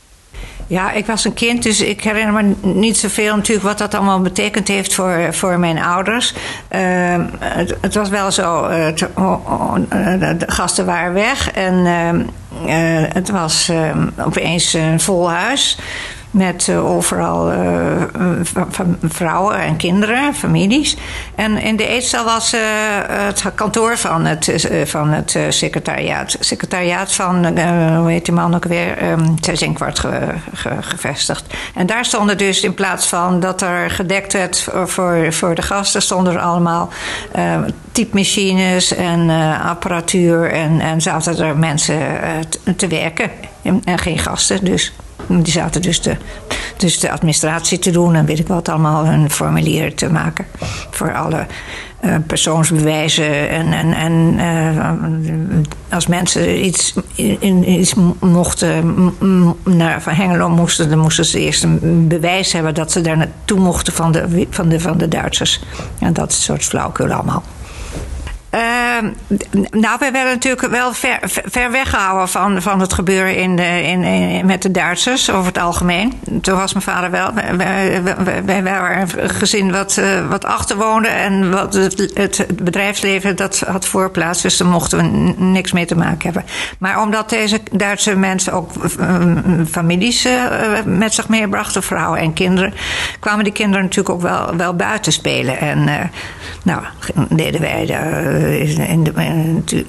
Ja, 0.72 0.92
ik 0.92 1.06
was 1.06 1.26
een 1.26 1.34
kind, 1.34 1.64
dus 1.64 1.82
ik 1.82 2.04
herinner 2.04 2.34
me 2.34 2.56
niet 2.62 2.98
zoveel 2.98 3.36
natuurlijk 3.36 3.68
wat 3.68 3.78
dat 3.78 3.94
allemaal 3.94 4.22
betekend 4.22 4.68
heeft 4.68 4.94
voor, 4.94 5.28
voor 5.32 5.60
mijn 5.60 5.80
ouders. 5.80 6.34
Uh, 6.34 6.80
het, 7.40 7.78
het, 7.82 7.96
was 7.96 8.10
wel 8.10 8.32
zo, 8.32 8.68
de 8.68 10.44
gasten 10.48 10.86
waren 10.86 11.14
weg 11.14 11.52
en 11.52 11.74
uh, 12.66 13.04
het 13.14 13.30
was 13.30 13.72
opeens 14.26 14.74
een 14.74 15.00
vol 15.00 15.32
huis 15.32 15.78
met 16.32 16.68
uh, 16.68 16.92
overal 16.92 17.52
uh, 17.52 17.60
vrouwen 19.02 19.56
en 19.56 19.78
kinderen, 19.78 20.34
families. 20.34 20.98
En 21.36 21.58
in 21.58 21.76
de 21.76 21.88
eetzaal 21.88 22.26
was 22.26 22.56
het 23.08 23.44
kantoor 23.56 23.98
van 23.98 24.26
het, 24.26 24.68
van 24.86 25.10
het 25.10 25.40
secretariaat. 25.50 26.36
Secretariaat 26.40 27.14
van, 27.14 27.46
hoe 27.98 28.12
heet 28.12 28.26
die 28.26 28.34
man 28.34 28.56
ook 28.56 28.66
weer, 28.66 29.12
um, 29.12 29.42
Terzinkwart 29.42 30.00
ge, 30.00 30.20
ge, 30.54 30.70
gevestigd. 30.82 31.54
En 31.76 31.86
daar 31.86 32.06
stonden 32.06 32.38
dus 32.38 32.64
in 32.64 32.74
plaats 32.74 33.08
van 33.08 33.40
dat 33.40 33.62
er 33.62 33.90
gedekt 33.90 34.34
werd 34.34 34.68
voor, 34.86 35.34
voor 35.34 35.56
de 35.56 35.62
gasten, 35.62 36.02
stonden 36.02 36.34
er 36.34 36.40
allemaal 36.40 36.90
typemachines 37.92 38.96
en 38.96 39.30
apparatuur. 39.64 40.52
En, 40.52 40.80
en 40.80 41.02
zaten 41.02 41.40
er 41.40 41.58
mensen 41.58 42.00
te 42.78 42.88
werken 42.88 43.32
en, 43.62 43.82
en 43.86 44.00
geen 44.00 44.20
gasten 44.20 44.66
dus. 44.66 44.94
Die 45.40 45.54
zaten 45.54 45.82
dus 45.82 46.02
de, 46.02 46.16
dus 46.78 47.00
de 47.00 47.12
administratie 47.12 47.80
te 47.80 47.92
doen 47.92 48.16
en 48.16 48.26
weet 48.26 48.40
ik 48.40 48.48
wat 48.48 48.70
allemaal, 48.70 49.06
een 49.06 49.30
formulier 49.30 49.96
te 49.96 50.10
maken 50.10 50.46
voor 50.90 51.14
alle 51.16 51.46
uh, 52.06 52.16
persoonsbewijzen. 52.28 53.50
En, 53.50 53.74
en, 53.74 53.94
en 53.94 54.34
uh, 54.34 55.94
als 55.94 56.08
mensen 56.08 56.66
iets, 56.66 56.94
in, 57.16 57.88
mochten 58.20 59.14
naar 59.64 60.02
Van 60.02 60.14
Hengelo 60.14 60.50
moesten, 60.50 60.90
dan 60.90 61.00
moesten 61.00 61.26
ze 61.26 61.40
eerst 61.40 61.64
een 61.64 62.08
bewijs 62.08 62.52
hebben 62.52 62.74
dat 62.74 62.92
ze 62.92 63.02
daar 63.02 63.18
naartoe 63.18 63.60
mochten 63.60 63.94
van 63.94 64.12
de, 64.12 64.48
van 64.50 64.70
de, 64.70 64.80
van 64.80 64.98
de 64.98 65.08
Duitsers. 65.08 65.62
En 66.00 66.14
dat 66.14 66.34
soort 66.34 66.64
flauwkul 66.64 67.12
allemaal. 67.12 67.44
Uh, 68.52 68.62
nou, 69.72 69.98
we 70.00 70.12
werden 70.12 70.34
natuurlijk 70.34 70.68
wel 70.68 70.94
ver, 70.94 71.20
ver 71.24 71.72
weggehouden 71.72 72.30
van, 72.30 72.62
van 72.62 72.80
het 72.80 72.94
gebeuren 72.94 73.36
in 73.36 73.56
de, 73.56 73.84
in, 73.84 74.46
met 74.46 74.62
de 74.62 74.72
Duitsers 74.72 75.30
over 75.30 75.46
het 75.46 75.58
algemeen. 75.58 76.20
Toen 76.42 76.58
was 76.58 76.74
mijn 76.74 76.86
vader 76.86 77.12
wel. 77.12 77.34
Wij 78.46 78.64
waren 78.64 79.02
een 79.18 79.30
gezin 79.30 79.72
wat, 79.72 79.98
uh, 80.00 80.30
wat 80.30 80.46
achter 80.46 80.78
woonde 80.78 81.08
en 81.08 81.52
wat 81.52 81.74
het, 81.74 82.12
het, 82.14 82.46
bedrijfsleven 82.64 83.36
dat 83.36 83.60
had 83.60 83.86
voorplaats. 83.86 84.42
Dus 84.42 84.58
daar 84.58 84.68
mochten 84.68 84.98
we 84.98 85.34
niks 85.44 85.72
mee 85.72 85.86
te 85.86 85.96
maken 85.96 86.24
hebben. 86.24 86.46
Maar 86.78 87.02
omdat 87.02 87.30
deze 87.30 87.60
Duitse 87.72 88.16
mensen 88.16 88.54
ook 88.54 88.72
families 89.70 90.26
uh, 90.26 90.34
met 90.86 91.14
zich 91.14 91.28
meebrachten, 91.28 91.84
vrouwen 91.84 92.20
en 92.20 92.34
kinderen, 92.34 92.74
kwamen 93.20 93.44
die 93.44 93.54
kinderen 93.54 93.84
natuurlijk 93.84 94.16
ook 94.16 94.22
wel, 94.22 94.56
wel 94.56 94.76
buiten 94.76 95.12
spelen. 95.12 95.60
En 95.60 96.10
nou, 96.64 96.82
deden 97.30 97.62
wij 97.62 97.86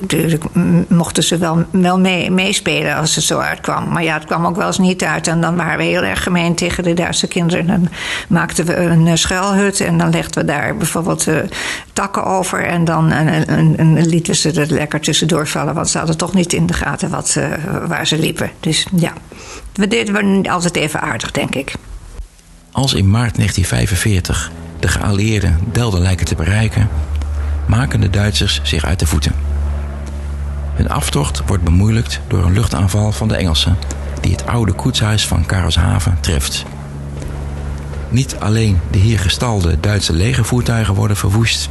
natuurlijk 0.01 0.45
mochten 0.89 1.23
ze 1.23 1.39
wel, 1.39 1.65
wel 1.71 1.99
mee, 1.99 2.31
meespelen 2.31 2.97
als 2.97 3.15
het 3.15 3.25
zo 3.25 3.39
uitkwam. 3.39 3.89
Maar 3.89 4.03
ja, 4.03 4.15
het 4.15 4.25
kwam 4.25 4.47
ook 4.47 4.57
wel 4.57 4.67
eens 4.67 4.79
niet 4.79 5.05
uit. 5.05 5.27
En 5.27 5.41
dan 5.41 5.57
waren 5.57 5.79
we 5.79 5.85
heel 5.85 6.03
erg 6.03 6.23
gemeen 6.23 6.55
tegen 6.55 6.85
de 6.85 6.95
Duitse 6.95 7.27
kinderen. 7.27 7.67
Dan 7.67 7.89
maakten 8.29 8.65
we 8.65 8.77
een 8.77 9.07
eh, 9.07 9.15
schuilhut 9.15 9.81
en 9.81 9.99
dan 9.99 10.11
legden 10.11 10.41
we 10.41 10.53
daar 10.53 10.77
bijvoorbeeld 10.77 11.27
uh, 11.27 11.37
takken 11.93 12.25
over. 12.25 12.67
En 12.67 12.85
dan 12.85 13.11
en, 13.11 13.47
en, 13.47 13.77
en 13.77 14.07
lieten 14.07 14.37
ze 14.37 14.53
er 14.61 14.73
lekker 14.73 15.01
tussendoor 15.01 15.49
vallen. 15.49 15.75
Want 15.75 15.89
ze 15.89 15.99
hadden 15.99 16.17
toch 16.17 16.35
niet 16.35 16.53
in 16.53 16.67
de 16.67 16.73
gaten 16.73 17.11
wat, 17.11 17.39
waar 17.87 18.07
ze 18.07 18.19
liepen. 18.19 18.51
Dus 18.61 18.87
ja, 18.97 19.13
we 19.73 19.89
deden 19.89 20.47
altijd 20.49 20.77
even 20.77 21.01
aardig, 21.01 21.31
denk 21.31 21.55
ik. 21.55 21.73
Als 22.73 22.95
in 22.95 23.11
maart 23.11 23.35
1945 23.35 24.51
de 24.81 24.89
geallieerden 24.89 25.59
Delden 25.73 26.01
lijken 26.01 26.27
te 26.27 26.35
bereiken, 26.35 26.89
maken 27.77 28.01
de 28.01 28.11
Duitsers 28.11 28.61
zich 28.63 28.85
uit 28.85 28.99
de 28.99 29.07
voeten. 29.07 29.33
Hun 30.75 30.89
aftocht 30.89 31.43
wordt 31.47 31.63
bemoeilijkt 31.63 32.21
door 32.29 32.45
een 32.45 32.53
luchtaanval 32.53 33.13
van 33.13 33.29
de 33.29 33.37
Engelsen, 33.37 33.77
die 34.21 34.33
het 34.33 34.47
oude 34.47 34.73
koetshuis 34.73 35.27
van 35.27 35.47
Karlshaven 35.47 36.19
treft. 36.21 36.65
Niet 38.09 38.37
alleen 38.39 38.81
de 38.91 38.99
hier 38.99 39.19
gestalde 39.19 39.81
Duitse 39.81 40.13
legervoertuigen 40.13 40.95
worden 40.95 41.17
verwoest, 41.17 41.69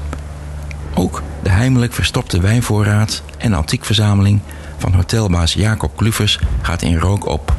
ook 0.93 1.21
de 1.43 1.49
heimelijk 1.49 1.93
verstopte 1.93 2.39
wijnvoorraad 2.39 3.21
en 3.37 3.53
antiekverzameling 3.53 4.39
van 4.77 4.93
hotelbaas 4.93 5.53
Jacob 5.53 5.97
Kluvers 5.97 6.39
gaat 6.61 6.81
in 6.81 6.97
rook 6.97 7.25
op. 7.25 7.55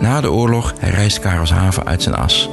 Na 0.00 0.20
de 0.20 0.32
oorlog 0.32 0.74
herrijst 0.78 1.18
Karelshaven 1.18 1.86
uit 1.86 2.02
zijn 2.02 2.14
as. 2.14 2.48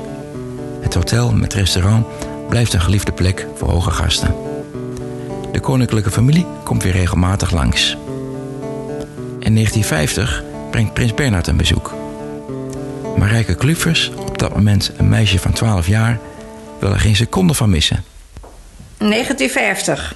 Het 0.81 0.93
hotel 0.93 1.33
met 1.33 1.53
restaurant 1.53 2.05
blijft 2.51 2.73
een 2.73 2.81
geliefde 2.81 3.11
plek 3.11 3.47
voor 3.55 3.69
hoge 3.69 3.91
gasten. 3.91 4.35
De 5.51 5.59
koninklijke 5.59 6.11
familie 6.11 6.45
komt 6.63 6.83
weer 6.83 6.91
regelmatig 6.91 7.51
langs. 7.51 7.97
In 9.39 9.55
1950 9.55 10.43
brengt 10.71 10.93
prins 10.93 11.13
Bernhard 11.13 11.47
een 11.47 11.57
bezoek. 11.57 11.93
Marijke 13.17 13.55
Kluvers, 13.55 14.11
op 14.15 14.37
dat 14.37 14.55
moment 14.55 14.91
een 14.97 15.09
meisje 15.09 15.39
van 15.39 15.51
12 15.51 15.87
jaar, 15.87 16.19
wil 16.79 16.91
er 16.91 16.99
geen 16.99 17.15
seconde 17.15 17.53
van 17.53 17.69
missen. 17.69 18.03
1950. 18.97 20.15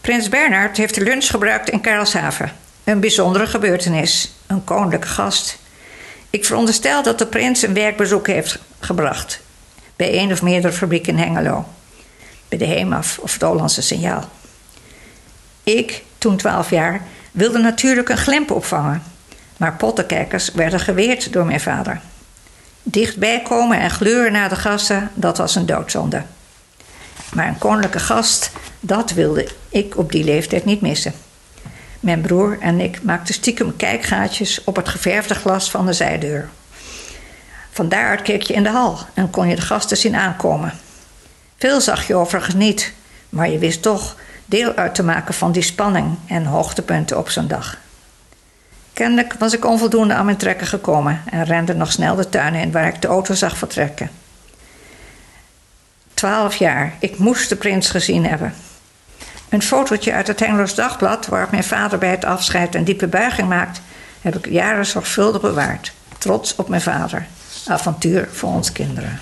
Prins 0.00 0.28
Bernhard 0.28 0.76
heeft 0.76 0.94
de 0.94 1.02
lunch 1.02 1.26
gebruikt 1.26 1.70
in 1.70 1.80
Karlshaven. 1.80 2.52
Een 2.84 3.00
bijzondere 3.00 3.46
gebeurtenis. 3.46 4.32
Een 4.46 4.64
koninklijke 4.64 5.08
gast. 5.08 5.58
Ik 6.30 6.44
veronderstel 6.44 7.02
dat 7.02 7.18
de 7.18 7.26
prins 7.26 7.62
een 7.62 7.74
werkbezoek 7.74 8.26
heeft 8.26 8.58
gebracht 8.80 9.42
bij 9.96 10.10
één 10.10 10.32
of 10.32 10.42
meerdere 10.42 10.72
fabrieken 10.72 11.12
in 11.12 11.18
Hengelo. 11.18 11.64
Bij 12.48 12.58
de 12.58 12.66
HEMAF 12.66 13.18
of 13.18 13.32
het 13.32 13.42
Hollandse 13.42 13.82
Signaal. 13.82 14.24
Ik, 15.62 16.02
toen 16.18 16.36
12 16.36 16.70
jaar, 16.70 17.02
wilde 17.32 17.58
natuurlijk 17.58 18.08
een 18.08 18.16
glimp 18.16 18.50
opvangen. 18.50 19.02
Maar 19.56 19.76
pottenkijkers 19.76 20.52
werden 20.52 20.80
geweerd 20.80 21.32
door 21.32 21.46
mijn 21.46 21.60
vader. 21.60 22.00
Dichtbij 22.82 23.42
komen 23.42 23.80
en 23.80 23.90
gluren 23.90 24.32
naar 24.32 24.48
de 24.48 24.56
gasten, 24.56 25.10
dat 25.14 25.38
was 25.38 25.54
een 25.54 25.66
doodzonde. 25.66 26.22
Maar 27.32 27.48
een 27.48 27.58
koninklijke 27.58 27.98
gast, 27.98 28.50
dat 28.80 29.10
wilde 29.10 29.48
ik 29.68 29.96
op 29.96 30.12
die 30.12 30.24
leeftijd 30.24 30.64
niet 30.64 30.80
missen. 30.80 31.12
Mijn 32.00 32.20
broer 32.20 32.56
en 32.60 32.80
ik 32.80 33.02
maakten 33.02 33.34
stiekem 33.34 33.76
kijkgaatjes 33.76 34.64
op 34.64 34.76
het 34.76 34.88
geverfde 34.88 35.34
glas 35.34 35.70
van 35.70 35.86
de 35.86 35.92
zijdeur. 35.92 36.48
Van 37.74 37.88
daaruit 37.88 38.22
keek 38.22 38.42
je 38.42 38.54
in 38.54 38.62
de 38.62 38.68
hal 38.68 38.98
en 39.14 39.30
kon 39.30 39.48
je 39.48 39.56
de 39.56 39.62
gasten 39.62 39.96
zien 39.96 40.16
aankomen. 40.16 40.72
Veel 41.58 41.80
zag 41.80 42.06
je 42.06 42.14
overigens 42.14 42.54
niet, 42.54 42.92
maar 43.28 43.50
je 43.50 43.58
wist 43.58 43.82
toch 43.82 44.16
deel 44.46 44.74
uit 44.74 44.94
te 44.94 45.02
maken 45.02 45.34
van 45.34 45.52
die 45.52 45.62
spanning 45.62 46.18
en 46.26 46.44
hoogtepunten 46.44 47.18
op 47.18 47.30
zo'n 47.30 47.46
dag. 47.46 47.78
Kennelijk 48.92 49.34
was 49.38 49.52
ik 49.52 49.64
onvoldoende 49.64 50.14
aan 50.14 50.24
mijn 50.24 50.36
trekken 50.36 50.66
gekomen 50.66 51.22
en 51.30 51.44
rende 51.44 51.74
nog 51.74 51.92
snel 51.92 52.14
de 52.14 52.28
tuin 52.28 52.54
in 52.54 52.72
waar 52.72 52.86
ik 52.86 53.02
de 53.02 53.08
auto 53.08 53.34
zag 53.34 53.56
vertrekken. 53.56 54.10
Twaalf 56.14 56.56
jaar, 56.56 56.94
ik 56.98 57.18
moest 57.18 57.48
de 57.48 57.56
prins 57.56 57.90
gezien 57.90 58.26
hebben. 58.26 58.54
Een 59.48 59.62
fotootje 59.62 60.12
uit 60.12 60.26
het 60.26 60.40
Hengeloos 60.40 60.74
Dagblad, 60.74 61.26
waarop 61.26 61.50
mijn 61.50 61.64
vader 61.64 61.98
bij 61.98 62.10
het 62.10 62.24
afscheid 62.24 62.74
een 62.74 62.84
diepe 62.84 63.06
buiging 63.06 63.48
maakt, 63.48 63.80
heb 64.20 64.36
ik 64.36 64.52
jaren 64.52 64.86
zorgvuldig 64.86 65.40
bewaard. 65.40 65.92
Trots 66.18 66.54
op 66.54 66.68
mijn 66.68 66.82
vader. 66.82 67.26
Avontuur 67.66 68.28
voor 68.32 68.50
ons 68.50 68.72
kinderen. 68.72 69.20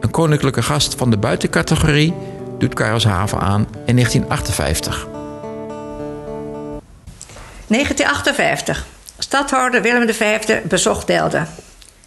Een 0.00 0.10
koninklijke 0.10 0.62
gast 0.62 0.94
van 0.94 1.10
de 1.10 1.16
buitencategorie 1.16 2.14
doet 2.58 2.74
Karelshaven 2.74 3.40
aan 3.40 3.66
in 3.86 3.94
1958. 3.94 5.06
1958. 7.66 8.86
Stadhouder 9.18 9.82
Willem 9.82 10.14
V 10.14 10.62
bezocht 10.62 11.06
Delden. 11.06 11.48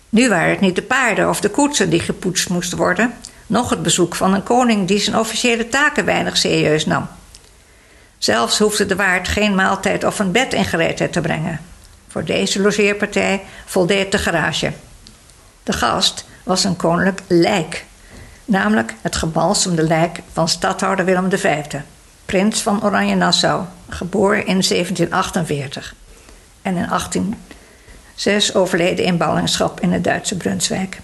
Nu 0.09 0.29
waren 0.29 0.49
het 0.49 0.59
niet 0.59 0.75
de 0.75 0.81
paarden 0.81 1.29
of 1.29 1.41
de 1.41 1.49
koetsen 1.49 1.89
die 1.89 1.99
gepoetst 1.99 2.49
moesten 2.49 2.77
worden, 2.77 3.13
nog 3.47 3.69
het 3.69 3.81
bezoek 3.81 4.15
van 4.15 4.33
een 4.33 4.43
koning 4.43 4.87
die 4.87 4.99
zijn 4.99 5.17
officiële 5.17 5.69
taken 5.69 6.05
weinig 6.05 6.37
serieus 6.37 6.85
nam. 6.85 7.07
Zelfs 8.17 8.59
hoefde 8.59 8.85
de 8.85 8.95
waard 8.95 9.27
geen 9.27 9.55
maaltijd 9.55 10.03
of 10.03 10.19
een 10.19 10.31
bed 10.31 10.53
in 10.53 10.65
gereedheid 10.65 11.13
te 11.13 11.21
brengen. 11.21 11.59
Voor 12.07 12.23
deze 12.23 12.61
logeerpartij 12.61 13.43
voldeed 13.65 14.11
de 14.11 14.17
garage. 14.17 14.71
De 15.63 15.73
gast 15.73 16.25
was 16.43 16.63
een 16.63 16.75
koninklijk 16.75 17.21
lijk, 17.27 17.85
namelijk 18.45 18.93
het 19.01 19.15
gebalsemde 19.15 19.83
lijk 19.83 20.19
van 20.33 20.49
stadhouder 20.49 21.05
Willem 21.05 21.31
V, 21.31 21.63
prins 22.25 22.61
van 22.61 22.83
Oranje-Nassau, 22.83 23.65
geboren 23.89 24.45
in 24.45 24.61
1748 24.67 25.95
en 26.61 26.75
in 26.75 26.87
1806 26.87 28.55
overleden 28.55 29.05
in 29.05 29.17
ballingschap 29.17 29.79
in 29.79 29.91
het 29.91 30.03
Duitse 30.03 30.37
Brunswijk. 30.37 30.99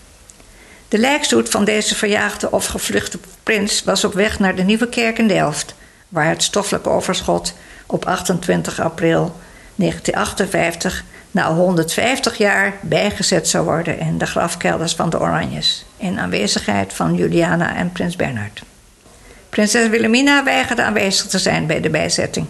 De 0.88 0.98
lijkstoet 0.98 1.50
van 1.50 1.66
deze 1.66 1.96
verjaagde 1.96 2.52
of 2.52 2.66
gevluchte 2.66 3.20
prins 3.44 3.84
was 3.84 4.04
op 4.04 4.14
weg 4.14 4.40
naar 4.40 4.56
de 4.56 4.64
Nieuwe 4.64 4.90
Kerk 4.90 5.18
in 5.18 5.28
Delft, 5.28 5.76
waar 6.10 6.28
het 6.28 6.44
stoffelijk 6.44 6.88
overschot 6.88 7.54
op 7.86 8.06
28 8.06 8.80
april 8.80 9.36
1958 9.76 11.04
na 11.32 11.54
150 11.54 12.38
jaar 12.38 12.74
bijgezet 12.82 13.48
zou 13.48 13.66
worden 13.66 14.00
in 14.00 14.18
de 14.18 14.26
grafkelders 14.26 14.94
van 14.94 15.10
de 15.10 15.20
Oranjes, 15.20 15.86
in 15.98 16.20
aanwezigheid 16.20 16.94
van 16.94 17.16
Juliana 17.16 17.76
en 17.76 17.92
prins 17.92 18.16
Bernhard. 18.16 18.64
Prinses 19.50 19.90
Wilhelmina 19.90 20.44
weigerde 20.44 20.84
aanwezig 20.84 21.28
te 21.28 21.40
zijn 21.40 21.68
bij 21.68 21.82
de 21.82 21.90
bijzetting. 21.90 22.46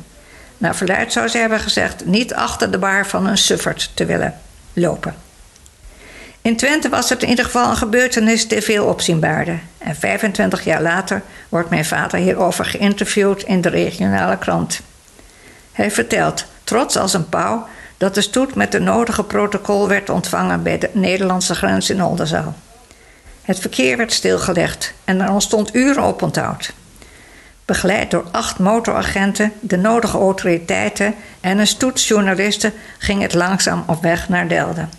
Naar 0.58 0.76
verluid 0.76 1.12
zou 1.12 1.28
ze 1.28 1.38
hebben 1.38 1.60
gezegd 1.60 2.06
niet 2.06 2.34
achter 2.34 2.72
de 2.72 2.78
bar 2.78 3.08
van 3.08 3.28
een 3.28 3.38
suffert 3.38 3.92
te 3.94 4.06
willen 4.06 4.40
lopen. 4.74 5.16
In 6.42 6.56
Twente 6.56 6.90
was 6.90 7.10
het 7.10 7.24
in 7.24 7.30
ieder 7.30 7.46
geval 7.46 7.70
een 7.70 7.78
gebeurtenis 7.78 8.48
te 8.48 8.62
veel 8.62 8.86
opzienbaarde. 8.86 9.58
En 9.78 9.96
25 9.96 10.64
jaar 10.64 10.82
later 10.82 11.22
wordt 11.50 11.70
mijn 11.70 11.86
vader 11.86 12.20
hierover 12.20 12.66
geïnterviewd 12.66 13.44
in 13.44 13.62
de 13.62 13.70
regionale 13.70 14.38
krant. 14.38 14.82
Hij 15.72 15.92
vertelt, 15.92 16.46
trots 16.74 16.98
als 16.98 17.14
een 17.14 17.30
pauw, 17.30 17.68
dat 17.98 18.16
de 18.16 18.22
stoet 18.22 18.56
met 18.56 18.72
de 18.72 18.80
nodige 18.80 19.24
protocol 19.24 19.88
werd 19.88 20.10
ontvangen 20.10 20.64
bij 20.64 20.78
de 20.78 20.90
Nederlandse 20.94 21.56
grens 21.56 21.90
in 21.90 22.04
Oldenzaal. 22.04 22.54
Het 23.42 23.60
verkeer 23.60 23.98
werd 23.98 24.14
stilgelegd 24.14 24.94
en 25.06 25.22
er 25.22 25.32
ontstond 25.32 25.76
uren 25.76 26.04
op 26.04 26.22
onthoud. 26.22 26.74
Begeleid 27.66 28.12
door 28.12 28.26
acht 28.32 28.60
motoragenten, 28.60 29.54
de 29.60 29.78
nodige 29.78 30.18
autoriteiten 30.18 31.16
en 31.40 31.58
een 31.58 31.68
stoet 31.68 32.04
journalisten 32.04 32.74
ging 32.98 33.22
het 33.22 33.34
langzaam 33.34 33.84
op 33.88 34.02
weg 34.02 34.30
naar 34.30 34.48
Delden. 34.48 34.90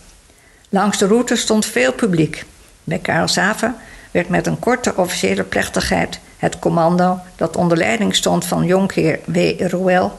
Langs 0.69 0.99
de 0.99 1.07
route 1.07 1.37
stond 1.37 1.67
veel 1.67 1.93
publiek. 1.93 2.45
Bij 2.85 2.99
Karlshaven 2.99 3.75
werd 4.11 4.29
met 4.29 4.47
een 4.47 4.59
korte 4.59 4.97
officiële 4.97 5.43
plechtigheid 5.43 6.21
het 6.37 6.59
commando, 6.59 7.19
dat 7.37 7.57
onder 7.57 7.77
leiding 7.77 8.15
stond 8.15 8.45
van 8.45 8.65
jonkheer 8.65 9.19
W. 9.25 9.39
Roel, 9.59 10.13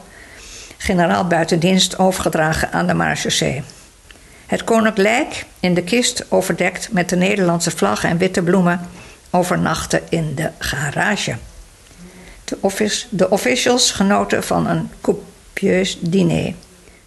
generaal 0.86 1.26
buitendienst, 1.26 1.98
overgedragen 1.98 2.72
aan 2.72 2.86
de 2.86 2.94
marechaussee. 2.94 3.62
Het 4.46 4.64
koninklijk 4.64 5.44
in 5.60 5.74
de 5.74 5.82
kist 5.82 6.24
overdekt 6.28 6.92
met 6.92 7.08
de 7.08 7.16
Nederlandse 7.16 7.70
vlag 7.70 8.04
en 8.04 8.18
witte 8.18 8.42
bloemen 8.42 8.80
overnachtte 9.30 10.02
in 10.08 10.34
de 10.34 10.50
garage. 10.58 11.36
De, 12.44 12.58
office, 12.60 13.06
de 13.10 13.30
officials 13.30 13.90
genoten 13.90 14.44
van 14.44 14.66
een 14.66 14.90
copieus 15.00 15.98
diner. 16.00 16.54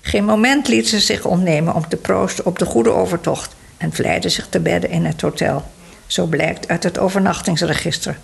Geen 0.01 0.25
moment 0.25 0.67
liet 0.67 0.87
ze 0.87 0.99
zich 0.99 1.25
ontnemen 1.25 1.75
om 1.75 1.87
te 1.87 1.97
proosten 1.97 2.45
op 2.45 2.59
de 2.59 2.65
goede 2.65 2.91
overtocht 2.91 3.55
en 3.77 3.93
vleiden 3.93 4.31
zich 4.31 4.47
te 4.49 4.59
bedden 4.59 4.89
in 4.89 5.05
het 5.05 5.21
hotel. 5.21 5.63
Zo 6.07 6.25
blijkt 6.25 6.67
uit 6.67 6.83
het 6.83 6.99
overnachtingsregister. 6.99 8.17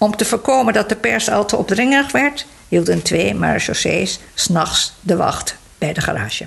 Om 0.00 0.16
te 0.16 0.24
voorkomen 0.24 0.72
dat 0.72 0.88
de 0.88 0.96
pers 0.96 1.30
al 1.30 1.44
te 1.44 1.56
opdringerig 1.56 2.12
werd, 2.12 2.46
hielden 2.68 3.02
twee 3.02 3.34
marechaussees 3.34 4.20
s'nachts 4.34 4.94
de 5.00 5.16
wacht 5.16 5.56
bij 5.78 5.92
de 5.92 6.00
garage. 6.00 6.46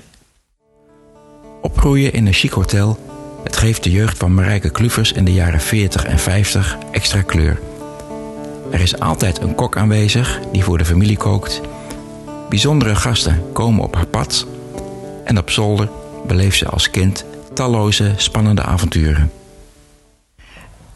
Opgroeien 1.62 2.12
in 2.12 2.26
een 2.26 2.32
chic 2.32 2.50
hotel, 2.50 2.98
het 3.44 3.56
geeft 3.56 3.82
de 3.82 3.90
jeugd 3.90 4.18
van 4.18 4.34
Marijke 4.34 4.70
Kluvers 4.70 5.12
in 5.12 5.24
de 5.24 5.32
jaren 5.32 5.60
40 5.60 6.04
en 6.04 6.18
50 6.18 6.76
extra 6.90 7.22
kleur. 7.22 7.60
Er 8.70 8.80
is 8.80 9.00
altijd 9.00 9.40
een 9.40 9.54
kok 9.54 9.76
aanwezig 9.76 10.40
die 10.52 10.64
voor 10.64 10.78
de 10.78 10.84
familie 10.84 11.16
kookt. 11.16 11.60
Bijzondere 12.48 12.96
gasten 12.96 13.52
komen 13.52 13.84
op 13.84 13.94
haar 13.94 14.06
pad. 14.06 14.46
En 15.24 15.38
op 15.38 15.50
zolder 15.50 15.88
beleeft 16.26 16.58
ze 16.58 16.68
als 16.68 16.90
kind 16.90 17.24
talloze 17.52 18.12
spannende 18.16 18.62
avonturen. 18.62 19.30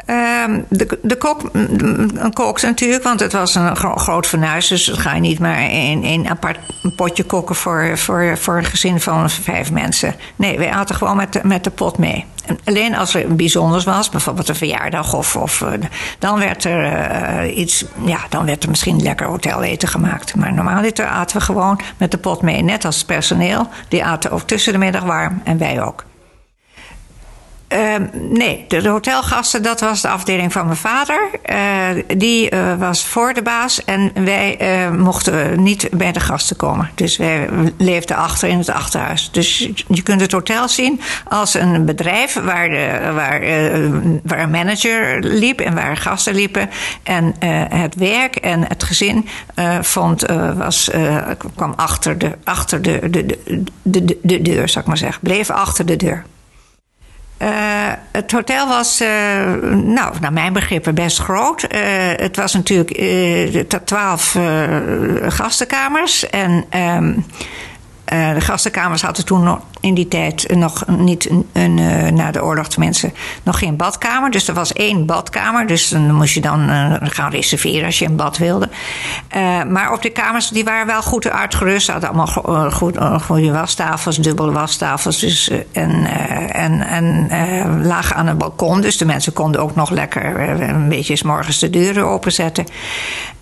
Ehm, 0.08 0.60
de, 0.68 0.98
de 1.02 1.16
kok, 1.16 1.40
een 1.52 2.32
kok 2.32 2.62
natuurlijk, 2.62 3.02
want 3.02 3.20
het 3.20 3.32
was 3.32 3.54
een 3.54 3.76
groot 3.76 4.26
fornuis. 4.26 4.68
Dus 4.68 4.88
ga 4.88 5.14
je 5.14 5.20
niet 5.20 5.38
maar 5.38 5.70
in 5.72 6.04
een 6.04 6.28
apart 6.28 6.58
potje 6.96 7.24
koken 7.24 7.54
voor, 7.54 7.98
voor, 7.98 8.38
voor 8.38 8.56
een 8.56 8.64
gezin 8.64 9.00
van 9.00 9.30
vijf 9.30 9.70
mensen. 9.70 10.14
Nee, 10.36 10.58
wij 10.58 10.70
aten 10.70 10.94
gewoon 10.94 11.16
met 11.16 11.32
de, 11.32 11.40
met 11.42 11.64
de 11.64 11.70
pot 11.70 11.98
mee. 11.98 12.24
Alleen 12.64 12.96
als 12.96 13.14
er 13.14 13.36
bijzonders 13.36 13.84
was, 13.84 14.08
bijvoorbeeld 14.08 14.48
een 14.48 14.54
verjaardag 14.54 15.14
of, 15.14 15.36
of 15.36 15.62
eh, 15.62 15.72
dan 16.18 16.38
werd 16.38 16.64
er 16.64 16.92
uh, 17.46 17.56
iets, 17.58 17.84
ja, 18.04 18.18
dan 18.28 18.46
werd 18.46 18.62
er 18.62 18.68
misschien 18.70 19.02
lekker 19.02 19.26
hoteleten 19.26 19.88
gemaakt. 19.88 20.34
Maar 20.34 20.52
normaal 20.52 20.82
aten 20.96 21.36
we 21.36 21.44
gewoon 21.44 21.80
met 21.96 22.10
de 22.10 22.18
pot 22.18 22.42
mee, 22.42 22.62
net 22.62 22.85
als 22.85 22.96
het 22.96 23.06
personeel. 23.06 23.68
Die 23.88 24.04
aten 24.04 24.30
ook 24.30 24.42
tussen 24.42 24.72
de 24.72 24.78
middag 24.78 25.02
warm 25.02 25.40
en 25.44 25.59
wij 25.59 25.83
ook. 25.83 26.04
Uh, 27.72 27.94
nee, 28.12 28.64
de 28.68 28.88
hotelgasten, 28.88 29.62
dat 29.62 29.81
was 29.81 30.00
de 30.00 30.09
afdeling 30.09 30.52
van 30.52 30.64
mijn 30.64 30.76
vader. 30.76 31.28
Uh, 31.50 32.02
die 32.16 32.54
uh, 32.54 32.74
was 32.78 33.07
voor 33.07 33.35
de 33.35 33.42
baas 33.42 33.85
en 33.85 34.12
wij 34.24 34.59
uh, 34.61 34.96
mochten 34.98 35.62
niet 35.62 35.88
bij 35.92 36.12
de 36.12 36.20
gasten 36.20 36.57
komen. 36.57 36.90
Dus 36.94 37.16
wij 37.16 37.48
leefden 37.76 38.16
achter 38.16 38.48
in 38.48 38.59
het 38.59 38.68
achterhuis. 38.68 39.31
Dus 39.33 39.59
je 39.88 40.02
kunt 40.02 40.20
het 40.20 40.33
hotel 40.33 40.68
zien 40.68 41.00
als 41.28 41.54
een 41.54 41.85
bedrijf 41.85 42.35
waar, 42.35 42.68
de, 42.68 43.11
waar, 43.14 43.40
waar 44.22 44.42
een 44.42 44.50
manager 44.50 45.18
liep 45.22 45.61
en 45.61 45.74
waar 45.74 45.96
gasten 45.96 46.35
liepen. 46.35 46.70
En 47.02 47.35
het 47.74 47.94
werk 47.94 48.37
en 48.37 48.68
het 48.68 48.85
gezin 48.85 49.28
vond, 49.81 50.24
was, 50.57 50.90
kwam 51.54 51.72
achter, 51.76 52.18
de, 52.18 52.33
achter 52.44 52.83
de, 52.83 53.11
de, 53.11 53.26
de, 53.83 54.04
de, 54.04 54.18
de 54.22 54.42
deur, 54.42 54.68
zou 54.68 54.81
ik 54.81 54.87
maar 54.87 54.98
zeggen. 54.98 55.20
Bleef 55.22 55.50
achter 55.50 55.87
de 55.87 55.96
deur. 55.96 56.24
Uh, 57.42 57.48
het 58.11 58.33
hotel 58.33 58.68
was, 58.68 59.01
uh, 59.01 59.09
nou, 59.72 60.14
naar 60.20 60.33
mijn 60.33 60.53
begrippen 60.53 60.94
best 60.94 61.18
groot. 61.18 61.62
Uh, 61.62 61.79
het 62.16 62.37
was 62.37 62.55
natuurlijk 62.55 62.90
twaalf 63.85 64.37
gastenkamers. 65.29 66.31
En 66.31 66.64
um, 66.77 67.24
uh, 68.12 68.35
de 68.35 68.40
gastenkamers 68.40 69.03
hadden 69.03 69.25
toen 69.25 69.59
in 69.81 69.94
die 69.94 70.09
tijd 70.09 70.55
nog 70.55 70.85
niet 70.87 71.31
een, 71.53 71.79
uh, 71.79 72.09
na 72.09 72.31
de 72.31 72.44
oorlog 72.44 72.68
tenminste 72.68 73.12
nog 73.42 73.59
geen 73.59 73.77
badkamer. 73.77 74.31
Dus 74.31 74.49
er 74.49 74.55
was 74.55 74.73
één 74.73 75.07
badkamer. 75.07 75.66
Dus 75.66 75.88
dan 75.88 76.14
moest 76.14 76.35
je 76.35 76.40
dan 76.40 76.71
uh, 76.71 76.94
gaan 77.01 77.31
reserveren 77.31 77.87
als 77.87 77.99
je 77.99 78.05
een 78.05 78.16
bad 78.16 78.38
wilde. 78.38 78.68
maar 79.68 79.92
op 79.92 80.03
de 80.03 80.11
kamers 80.11 80.49
die 80.49 80.64
waren 80.64 80.87
wel 80.87 81.03
goed 81.03 81.31
uitgerust. 81.31 81.85
Ze 81.85 81.92
hadden 81.92 82.11
allemaal 82.11 82.71
goed, 82.71 82.99
goede 83.23 83.53
wastafels, 83.53 84.16
dubbele 84.16 84.53
wastafels. 84.53 85.18
Dus, 85.18 85.51
en 85.73 86.07
en, 86.53 87.29
en 87.31 87.87
lagen 87.87 88.16
aan 88.16 88.27
een 88.27 88.38
balkon. 88.38 88.81
Dus 88.81 88.97
de 88.97 89.05
mensen 89.05 89.33
konden 89.33 89.61
ook 89.61 89.75
nog 89.75 89.90
lekker 89.90 90.40
een 90.61 90.88
beetje 90.88 91.16
s 91.16 91.23
morgens 91.23 91.59
de 91.59 91.71
deuren 91.71 92.07
openzetten. 92.07 92.66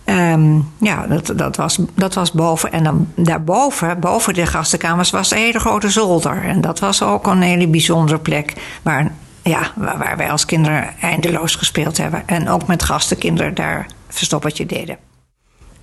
Um, 0.09 0.73
ja, 0.79 1.07
dat, 1.07 1.33
dat, 1.37 1.57
was, 1.57 1.79
dat 1.95 2.15
was 2.15 2.33
boven. 2.33 2.73
En 2.73 2.85
dan 2.85 3.09
daarboven, 3.15 4.01
boven 4.01 4.35
de 4.35 4.47
gastenkamers, 4.47 5.11
was 5.11 5.31
een 5.31 5.39
hele 5.39 5.59
grote 5.59 5.91
zolder. 5.91 6.45
En 6.45 6.61
dat 6.61 6.79
was 6.79 7.03
ook 7.03 7.27
een 7.27 7.43
hele 7.43 7.69
bijzondere 7.69 8.19
plek. 8.19 8.53
Waar, 8.83 9.11
ja, 9.43 9.73
waar, 9.75 10.17
wij 10.17 10.31
als 10.31 10.45
kinderen 10.45 11.01
eindeloos 11.01 11.55
gespeeld 11.55 11.97
hebben. 11.97 12.23
En 12.27 12.49
ook 12.49 12.67
met 12.67 12.83
gastenkinderen 12.83 13.55
daar 13.55 13.87
verstoppertje 14.09 14.67
deden. 14.67 14.97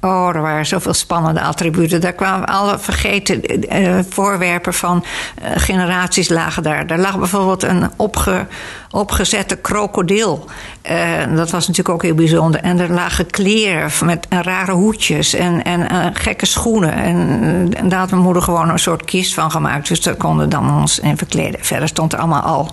Oh, 0.03 0.35
er 0.35 0.41
waren 0.41 0.65
zoveel 0.65 0.93
spannende 0.93 1.41
attributen. 1.41 2.01
Daar 2.01 2.13
kwamen 2.13 2.47
alle 2.47 2.79
vergeten 2.79 3.41
uh, 3.81 3.99
voorwerpen 4.09 4.73
van 4.73 5.03
uh, 5.41 5.49
generaties 5.55 6.29
lagen 6.29 6.63
daar. 6.63 6.87
Daar 6.87 6.99
lag 6.99 7.17
bijvoorbeeld 7.17 7.63
een 7.63 7.89
opge, 7.97 8.45
opgezette 8.91 9.55
krokodil. 9.55 10.49
Uh, 10.91 11.35
dat 11.35 11.51
was 11.51 11.67
natuurlijk 11.67 11.95
ook 11.95 12.01
heel 12.01 12.15
bijzonder. 12.15 12.61
En 12.61 12.79
er 12.79 12.91
lagen 12.91 13.29
kleren 13.29 13.91
met 14.05 14.27
rare 14.29 14.71
hoedjes 14.71 15.33
en, 15.33 15.63
en 15.63 16.15
gekke 16.15 16.45
schoenen. 16.45 16.93
En, 16.93 17.69
en, 17.73 17.89
daar 17.89 17.99
had 17.99 18.11
mijn 18.11 18.23
moeder 18.23 18.41
gewoon 18.41 18.69
een 18.69 18.79
soort 18.79 19.05
kist 19.05 19.33
van 19.33 19.51
gemaakt. 19.51 19.87
Dus 19.87 20.01
daar 20.01 20.15
konden 20.15 20.49
dan 20.49 20.79
ons 20.81 20.99
in 20.99 21.17
verkleden. 21.17 21.63
Verder 21.63 21.87
stond 21.87 22.13
er 22.13 22.19
allemaal 22.19 22.41
al, 22.41 22.69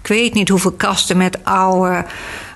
ik 0.00 0.06
weet 0.06 0.34
niet 0.34 0.48
hoeveel 0.48 0.72
kasten 0.72 1.16
met 1.16 1.44
oude 1.44 2.04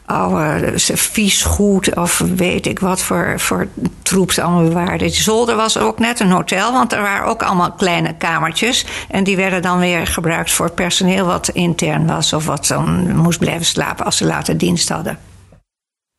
oude 0.09 0.79
serviesgoed 0.79 1.97
of 1.97 2.19
weet 2.37 2.67
ik 2.67 2.79
wat 2.79 3.03
voor, 3.03 3.35
voor 3.37 3.69
troep 4.03 4.33
ze 4.33 4.43
allemaal 4.43 4.69
bewaarden. 4.69 5.09
De 5.09 5.15
zolder 5.15 5.57
was 5.57 5.79
ook 5.79 5.99
net 5.99 6.21
een 6.21 6.31
hotel, 6.31 6.73
want 6.73 6.93
er 6.93 7.03
waren 7.03 7.27
ook 7.27 7.43
allemaal 7.43 7.73
kleine 7.73 8.15
kamertjes. 8.17 8.85
En 9.09 9.25
die 9.25 9.37
werden 9.37 9.63
dan 9.63 9.79
weer 9.79 10.07
gebruikt 10.07 10.51
voor 10.51 10.71
personeel 10.71 11.27
wat 11.27 11.49
intern 11.49 12.07
was 12.07 12.33
of 12.33 12.47
wat 12.47 12.67
dan 12.67 13.17
moest 13.17 13.39
blijven 13.39 13.67
slapen 13.67 14.05
als 14.05 14.17
ze 14.17 14.25
later 14.25 14.59
dienst 14.59 14.89
hadden. 14.89 15.19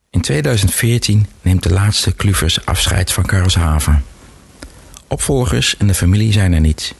In 0.09 0.21
2014 0.21 1.27
neemt 1.41 1.63
de 1.63 1.73
laatste 1.73 2.11
Kluvers 2.11 2.65
afscheid 2.65 3.11
van 3.11 3.25
Karlshaven. 3.25 4.03
Opvolgers 5.07 5.77
en 5.77 5.87
de 5.87 5.93
familie 5.93 6.31
zijn 6.31 6.53
er 6.53 6.59
niet. 6.59 6.95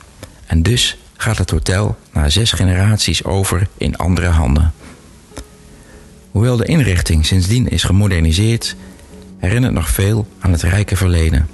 En 0.45 0.63
dus 0.63 0.97
gaat 1.17 1.37
het 1.37 1.51
hotel 1.51 1.97
na 2.13 2.29
zes 2.29 2.51
generaties 2.51 3.23
over 3.23 3.67
in 3.77 3.97
andere 3.97 4.27
handen. 4.27 4.73
Hoewel 6.31 6.57
de 6.57 6.65
inrichting 6.65 7.25
sindsdien 7.25 7.69
is 7.69 7.83
gemoderniseerd, 7.83 8.75
herinnert 9.37 9.73
nog 9.73 9.89
veel 9.89 10.27
aan 10.39 10.51
het 10.51 10.61
rijke 10.61 10.95
verleden. 10.95 11.47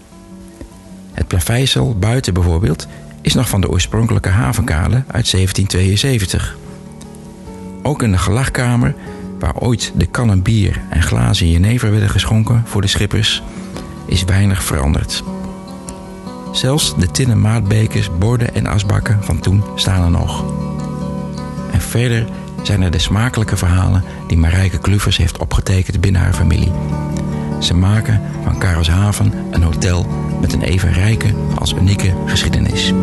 Het 1.12 1.28
plaveisel 1.28 1.96
buiten 2.00 2.34
bijvoorbeeld 2.34 2.88
is 3.22 3.34
nog 3.34 3.50
van 3.50 3.62
de 3.62 3.70
oorspronkelijke 3.70 4.30
havenkade 4.30 4.96
uit 4.96 5.32
1772. 5.32 6.58
Ook 7.82 8.04
in 8.04 8.12
de 8.12 8.18
gelachkamer, 8.18 8.96
waar 9.40 9.60
ooit 9.60 9.92
de 9.96 10.06
kannen 10.06 10.42
bier 10.42 10.82
en 10.90 11.02
glazen 11.02 11.52
jenever 11.52 11.92
werden 11.92 12.10
geschonken 12.10 12.64
voor 12.66 12.82
de 12.82 12.88
schippers, 12.88 13.44
is 14.06 14.24
weinig 14.24 14.64
veranderd. 14.64 15.24
Zelfs 16.52 16.96
de 16.98 17.12
tinnen 17.12 17.42
maatbekers, 17.42 18.10
borden 18.18 18.56
en 18.56 18.66
asbakken 18.66 19.24
van 19.24 19.40
toen 19.40 19.64
staan 19.76 20.04
er 20.04 20.12
nog. 20.12 20.46
En 21.72 21.82
verder 21.82 22.28
zijn 22.66 22.82
er 22.82 22.92
de 22.92 23.00
smakelijke 23.00 23.58
verhalen 23.58 24.04
die 24.28 24.38
Marijke 24.38 24.78
Kluvers 24.78 25.18
heeft 25.18 25.38
opgetekend 25.38 26.02
binnen 26.02 26.22
haar 26.22 26.34
familie. 26.34 26.72
Ze 27.60 27.74
maken 27.74 28.22
van 28.44 28.58
Karelshaven 28.58 29.34
een 29.52 29.64
hotel 29.64 30.06
met 30.42 30.54
een 30.54 30.62
even 30.62 30.94
rijke 30.94 31.34
als 31.60 31.74
unieke 31.74 32.14
geschiedenis. 32.26 32.94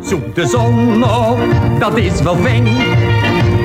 Zoek 0.00 0.34
de 0.34 0.46
zon 0.46 1.04
op, 1.04 1.38
dat 1.78 1.96
is 1.96 2.22
wel 2.22 2.36
fijn. 2.36 2.64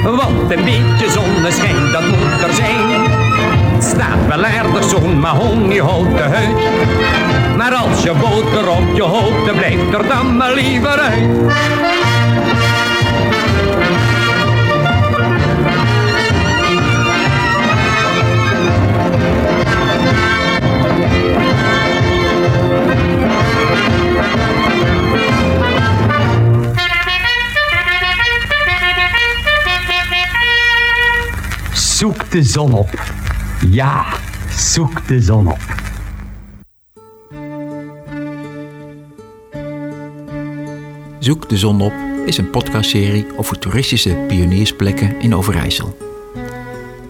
Want 0.04 0.52
een 0.52 0.64
beetje 0.64 1.10
zonneschijn, 1.10 1.92
dat 1.92 2.02
moet 2.02 2.42
er 2.48 2.54
zijn. 2.54 3.21
Staat 3.96 4.28
wel 4.28 4.46
aardig 4.46 4.90
zo'n 4.90 5.20
mahoniehouten 5.20 6.32
huid. 6.32 6.56
Maar 7.58 7.74
als 7.74 8.04
je 8.04 8.14
boter 8.14 8.70
op 8.70 8.96
je 8.96 9.02
hoofd, 9.02 9.56
blijft 9.58 9.94
er 9.94 10.08
dan 10.08 10.38
maar 10.38 10.54
liever 10.54 11.00
uit. 11.00 11.30
Zoek 31.74 32.32
de 32.32 32.44
zon 32.44 32.74
op. 32.74 33.21
Ja, 33.70 34.06
zoek 34.50 35.08
de 35.08 35.22
zon 35.22 35.48
op. 35.48 35.60
Zoek 41.20 41.50
de 41.50 41.58
zon 41.58 41.82
op 41.82 41.94
is 42.26 42.38
een 42.38 42.50
podcastserie 42.50 43.26
over 43.36 43.60
toeristische 43.60 44.26
pioniersplekken 44.28 45.20
in 45.20 45.36
Overijssel. 45.36 45.98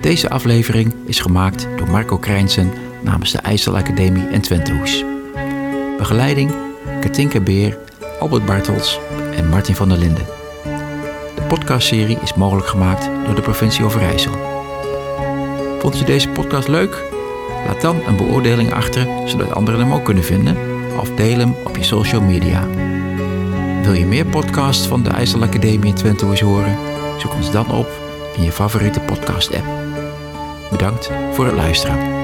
Deze 0.02 0.30
aflevering 0.30 0.94
is 1.06 1.20
gemaakt 1.20 1.68
door 1.78 1.90
Marco 1.90 2.18
Krijnsen 2.18 2.72
namens 3.02 3.32
de 3.32 3.38
IJsselacademie 3.38 4.28
en 4.28 4.42
Twentehoes. 4.42 5.04
Begeleiding 5.98 6.52
Katinka 7.02 7.40
Beer, 7.40 7.78
Albert 8.20 8.46
Bartels 8.46 9.00
en 9.36 9.50
Martin 9.50 9.76
van 9.76 9.90
der 9.90 9.98
Linden. 9.98 10.26
De 11.36 11.44
podcastserie 11.48 12.18
is 12.22 12.34
mogelijk 12.34 12.68
gemaakt 12.68 13.10
door 13.26 13.36
de 13.36 13.42
provincie 13.42 13.86
Overijssel. 13.86 14.61
Vond 15.82 15.98
je 16.00 16.06
deze 16.06 16.30
podcast 16.30 16.68
leuk? 16.68 17.04
Laat 17.66 17.82
dan 17.82 18.02
een 18.08 18.16
beoordeling 18.16 18.74
achter, 18.74 19.08
zodat 19.26 19.54
anderen 19.54 19.80
hem 19.80 19.94
ook 19.94 20.06
kunnen 20.06 20.24
vinden, 20.24 20.58
of 21.00 21.10
deel 21.16 21.38
hem 21.38 21.56
op 21.64 21.78
je 21.78 21.84
social 21.84 22.22
media. 22.22 22.68
Wil 23.82 23.94
je 23.94 24.06
meer 24.06 24.26
podcasts 24.26 24.88
van 24.88 25.04
de 25.04 25.10
IJsselacademie 25.10 25.90
in 25.90 25.94
Twentehoes 25.94 26.42
horen? 26.42 26.78
Zoek 27.18 27.34
ons 27.34 27.52
dan 27.52 27.72
op 27.72 27.88
in 28.36 28.44
je 28.44 28.52
favoriete 28.52 29.00
podcast-app. 29.00 29.66
Bedankt 30.72 31.12
voor 31.32 31.46
het 31.46 31.56
luisteren. 31.56 32.21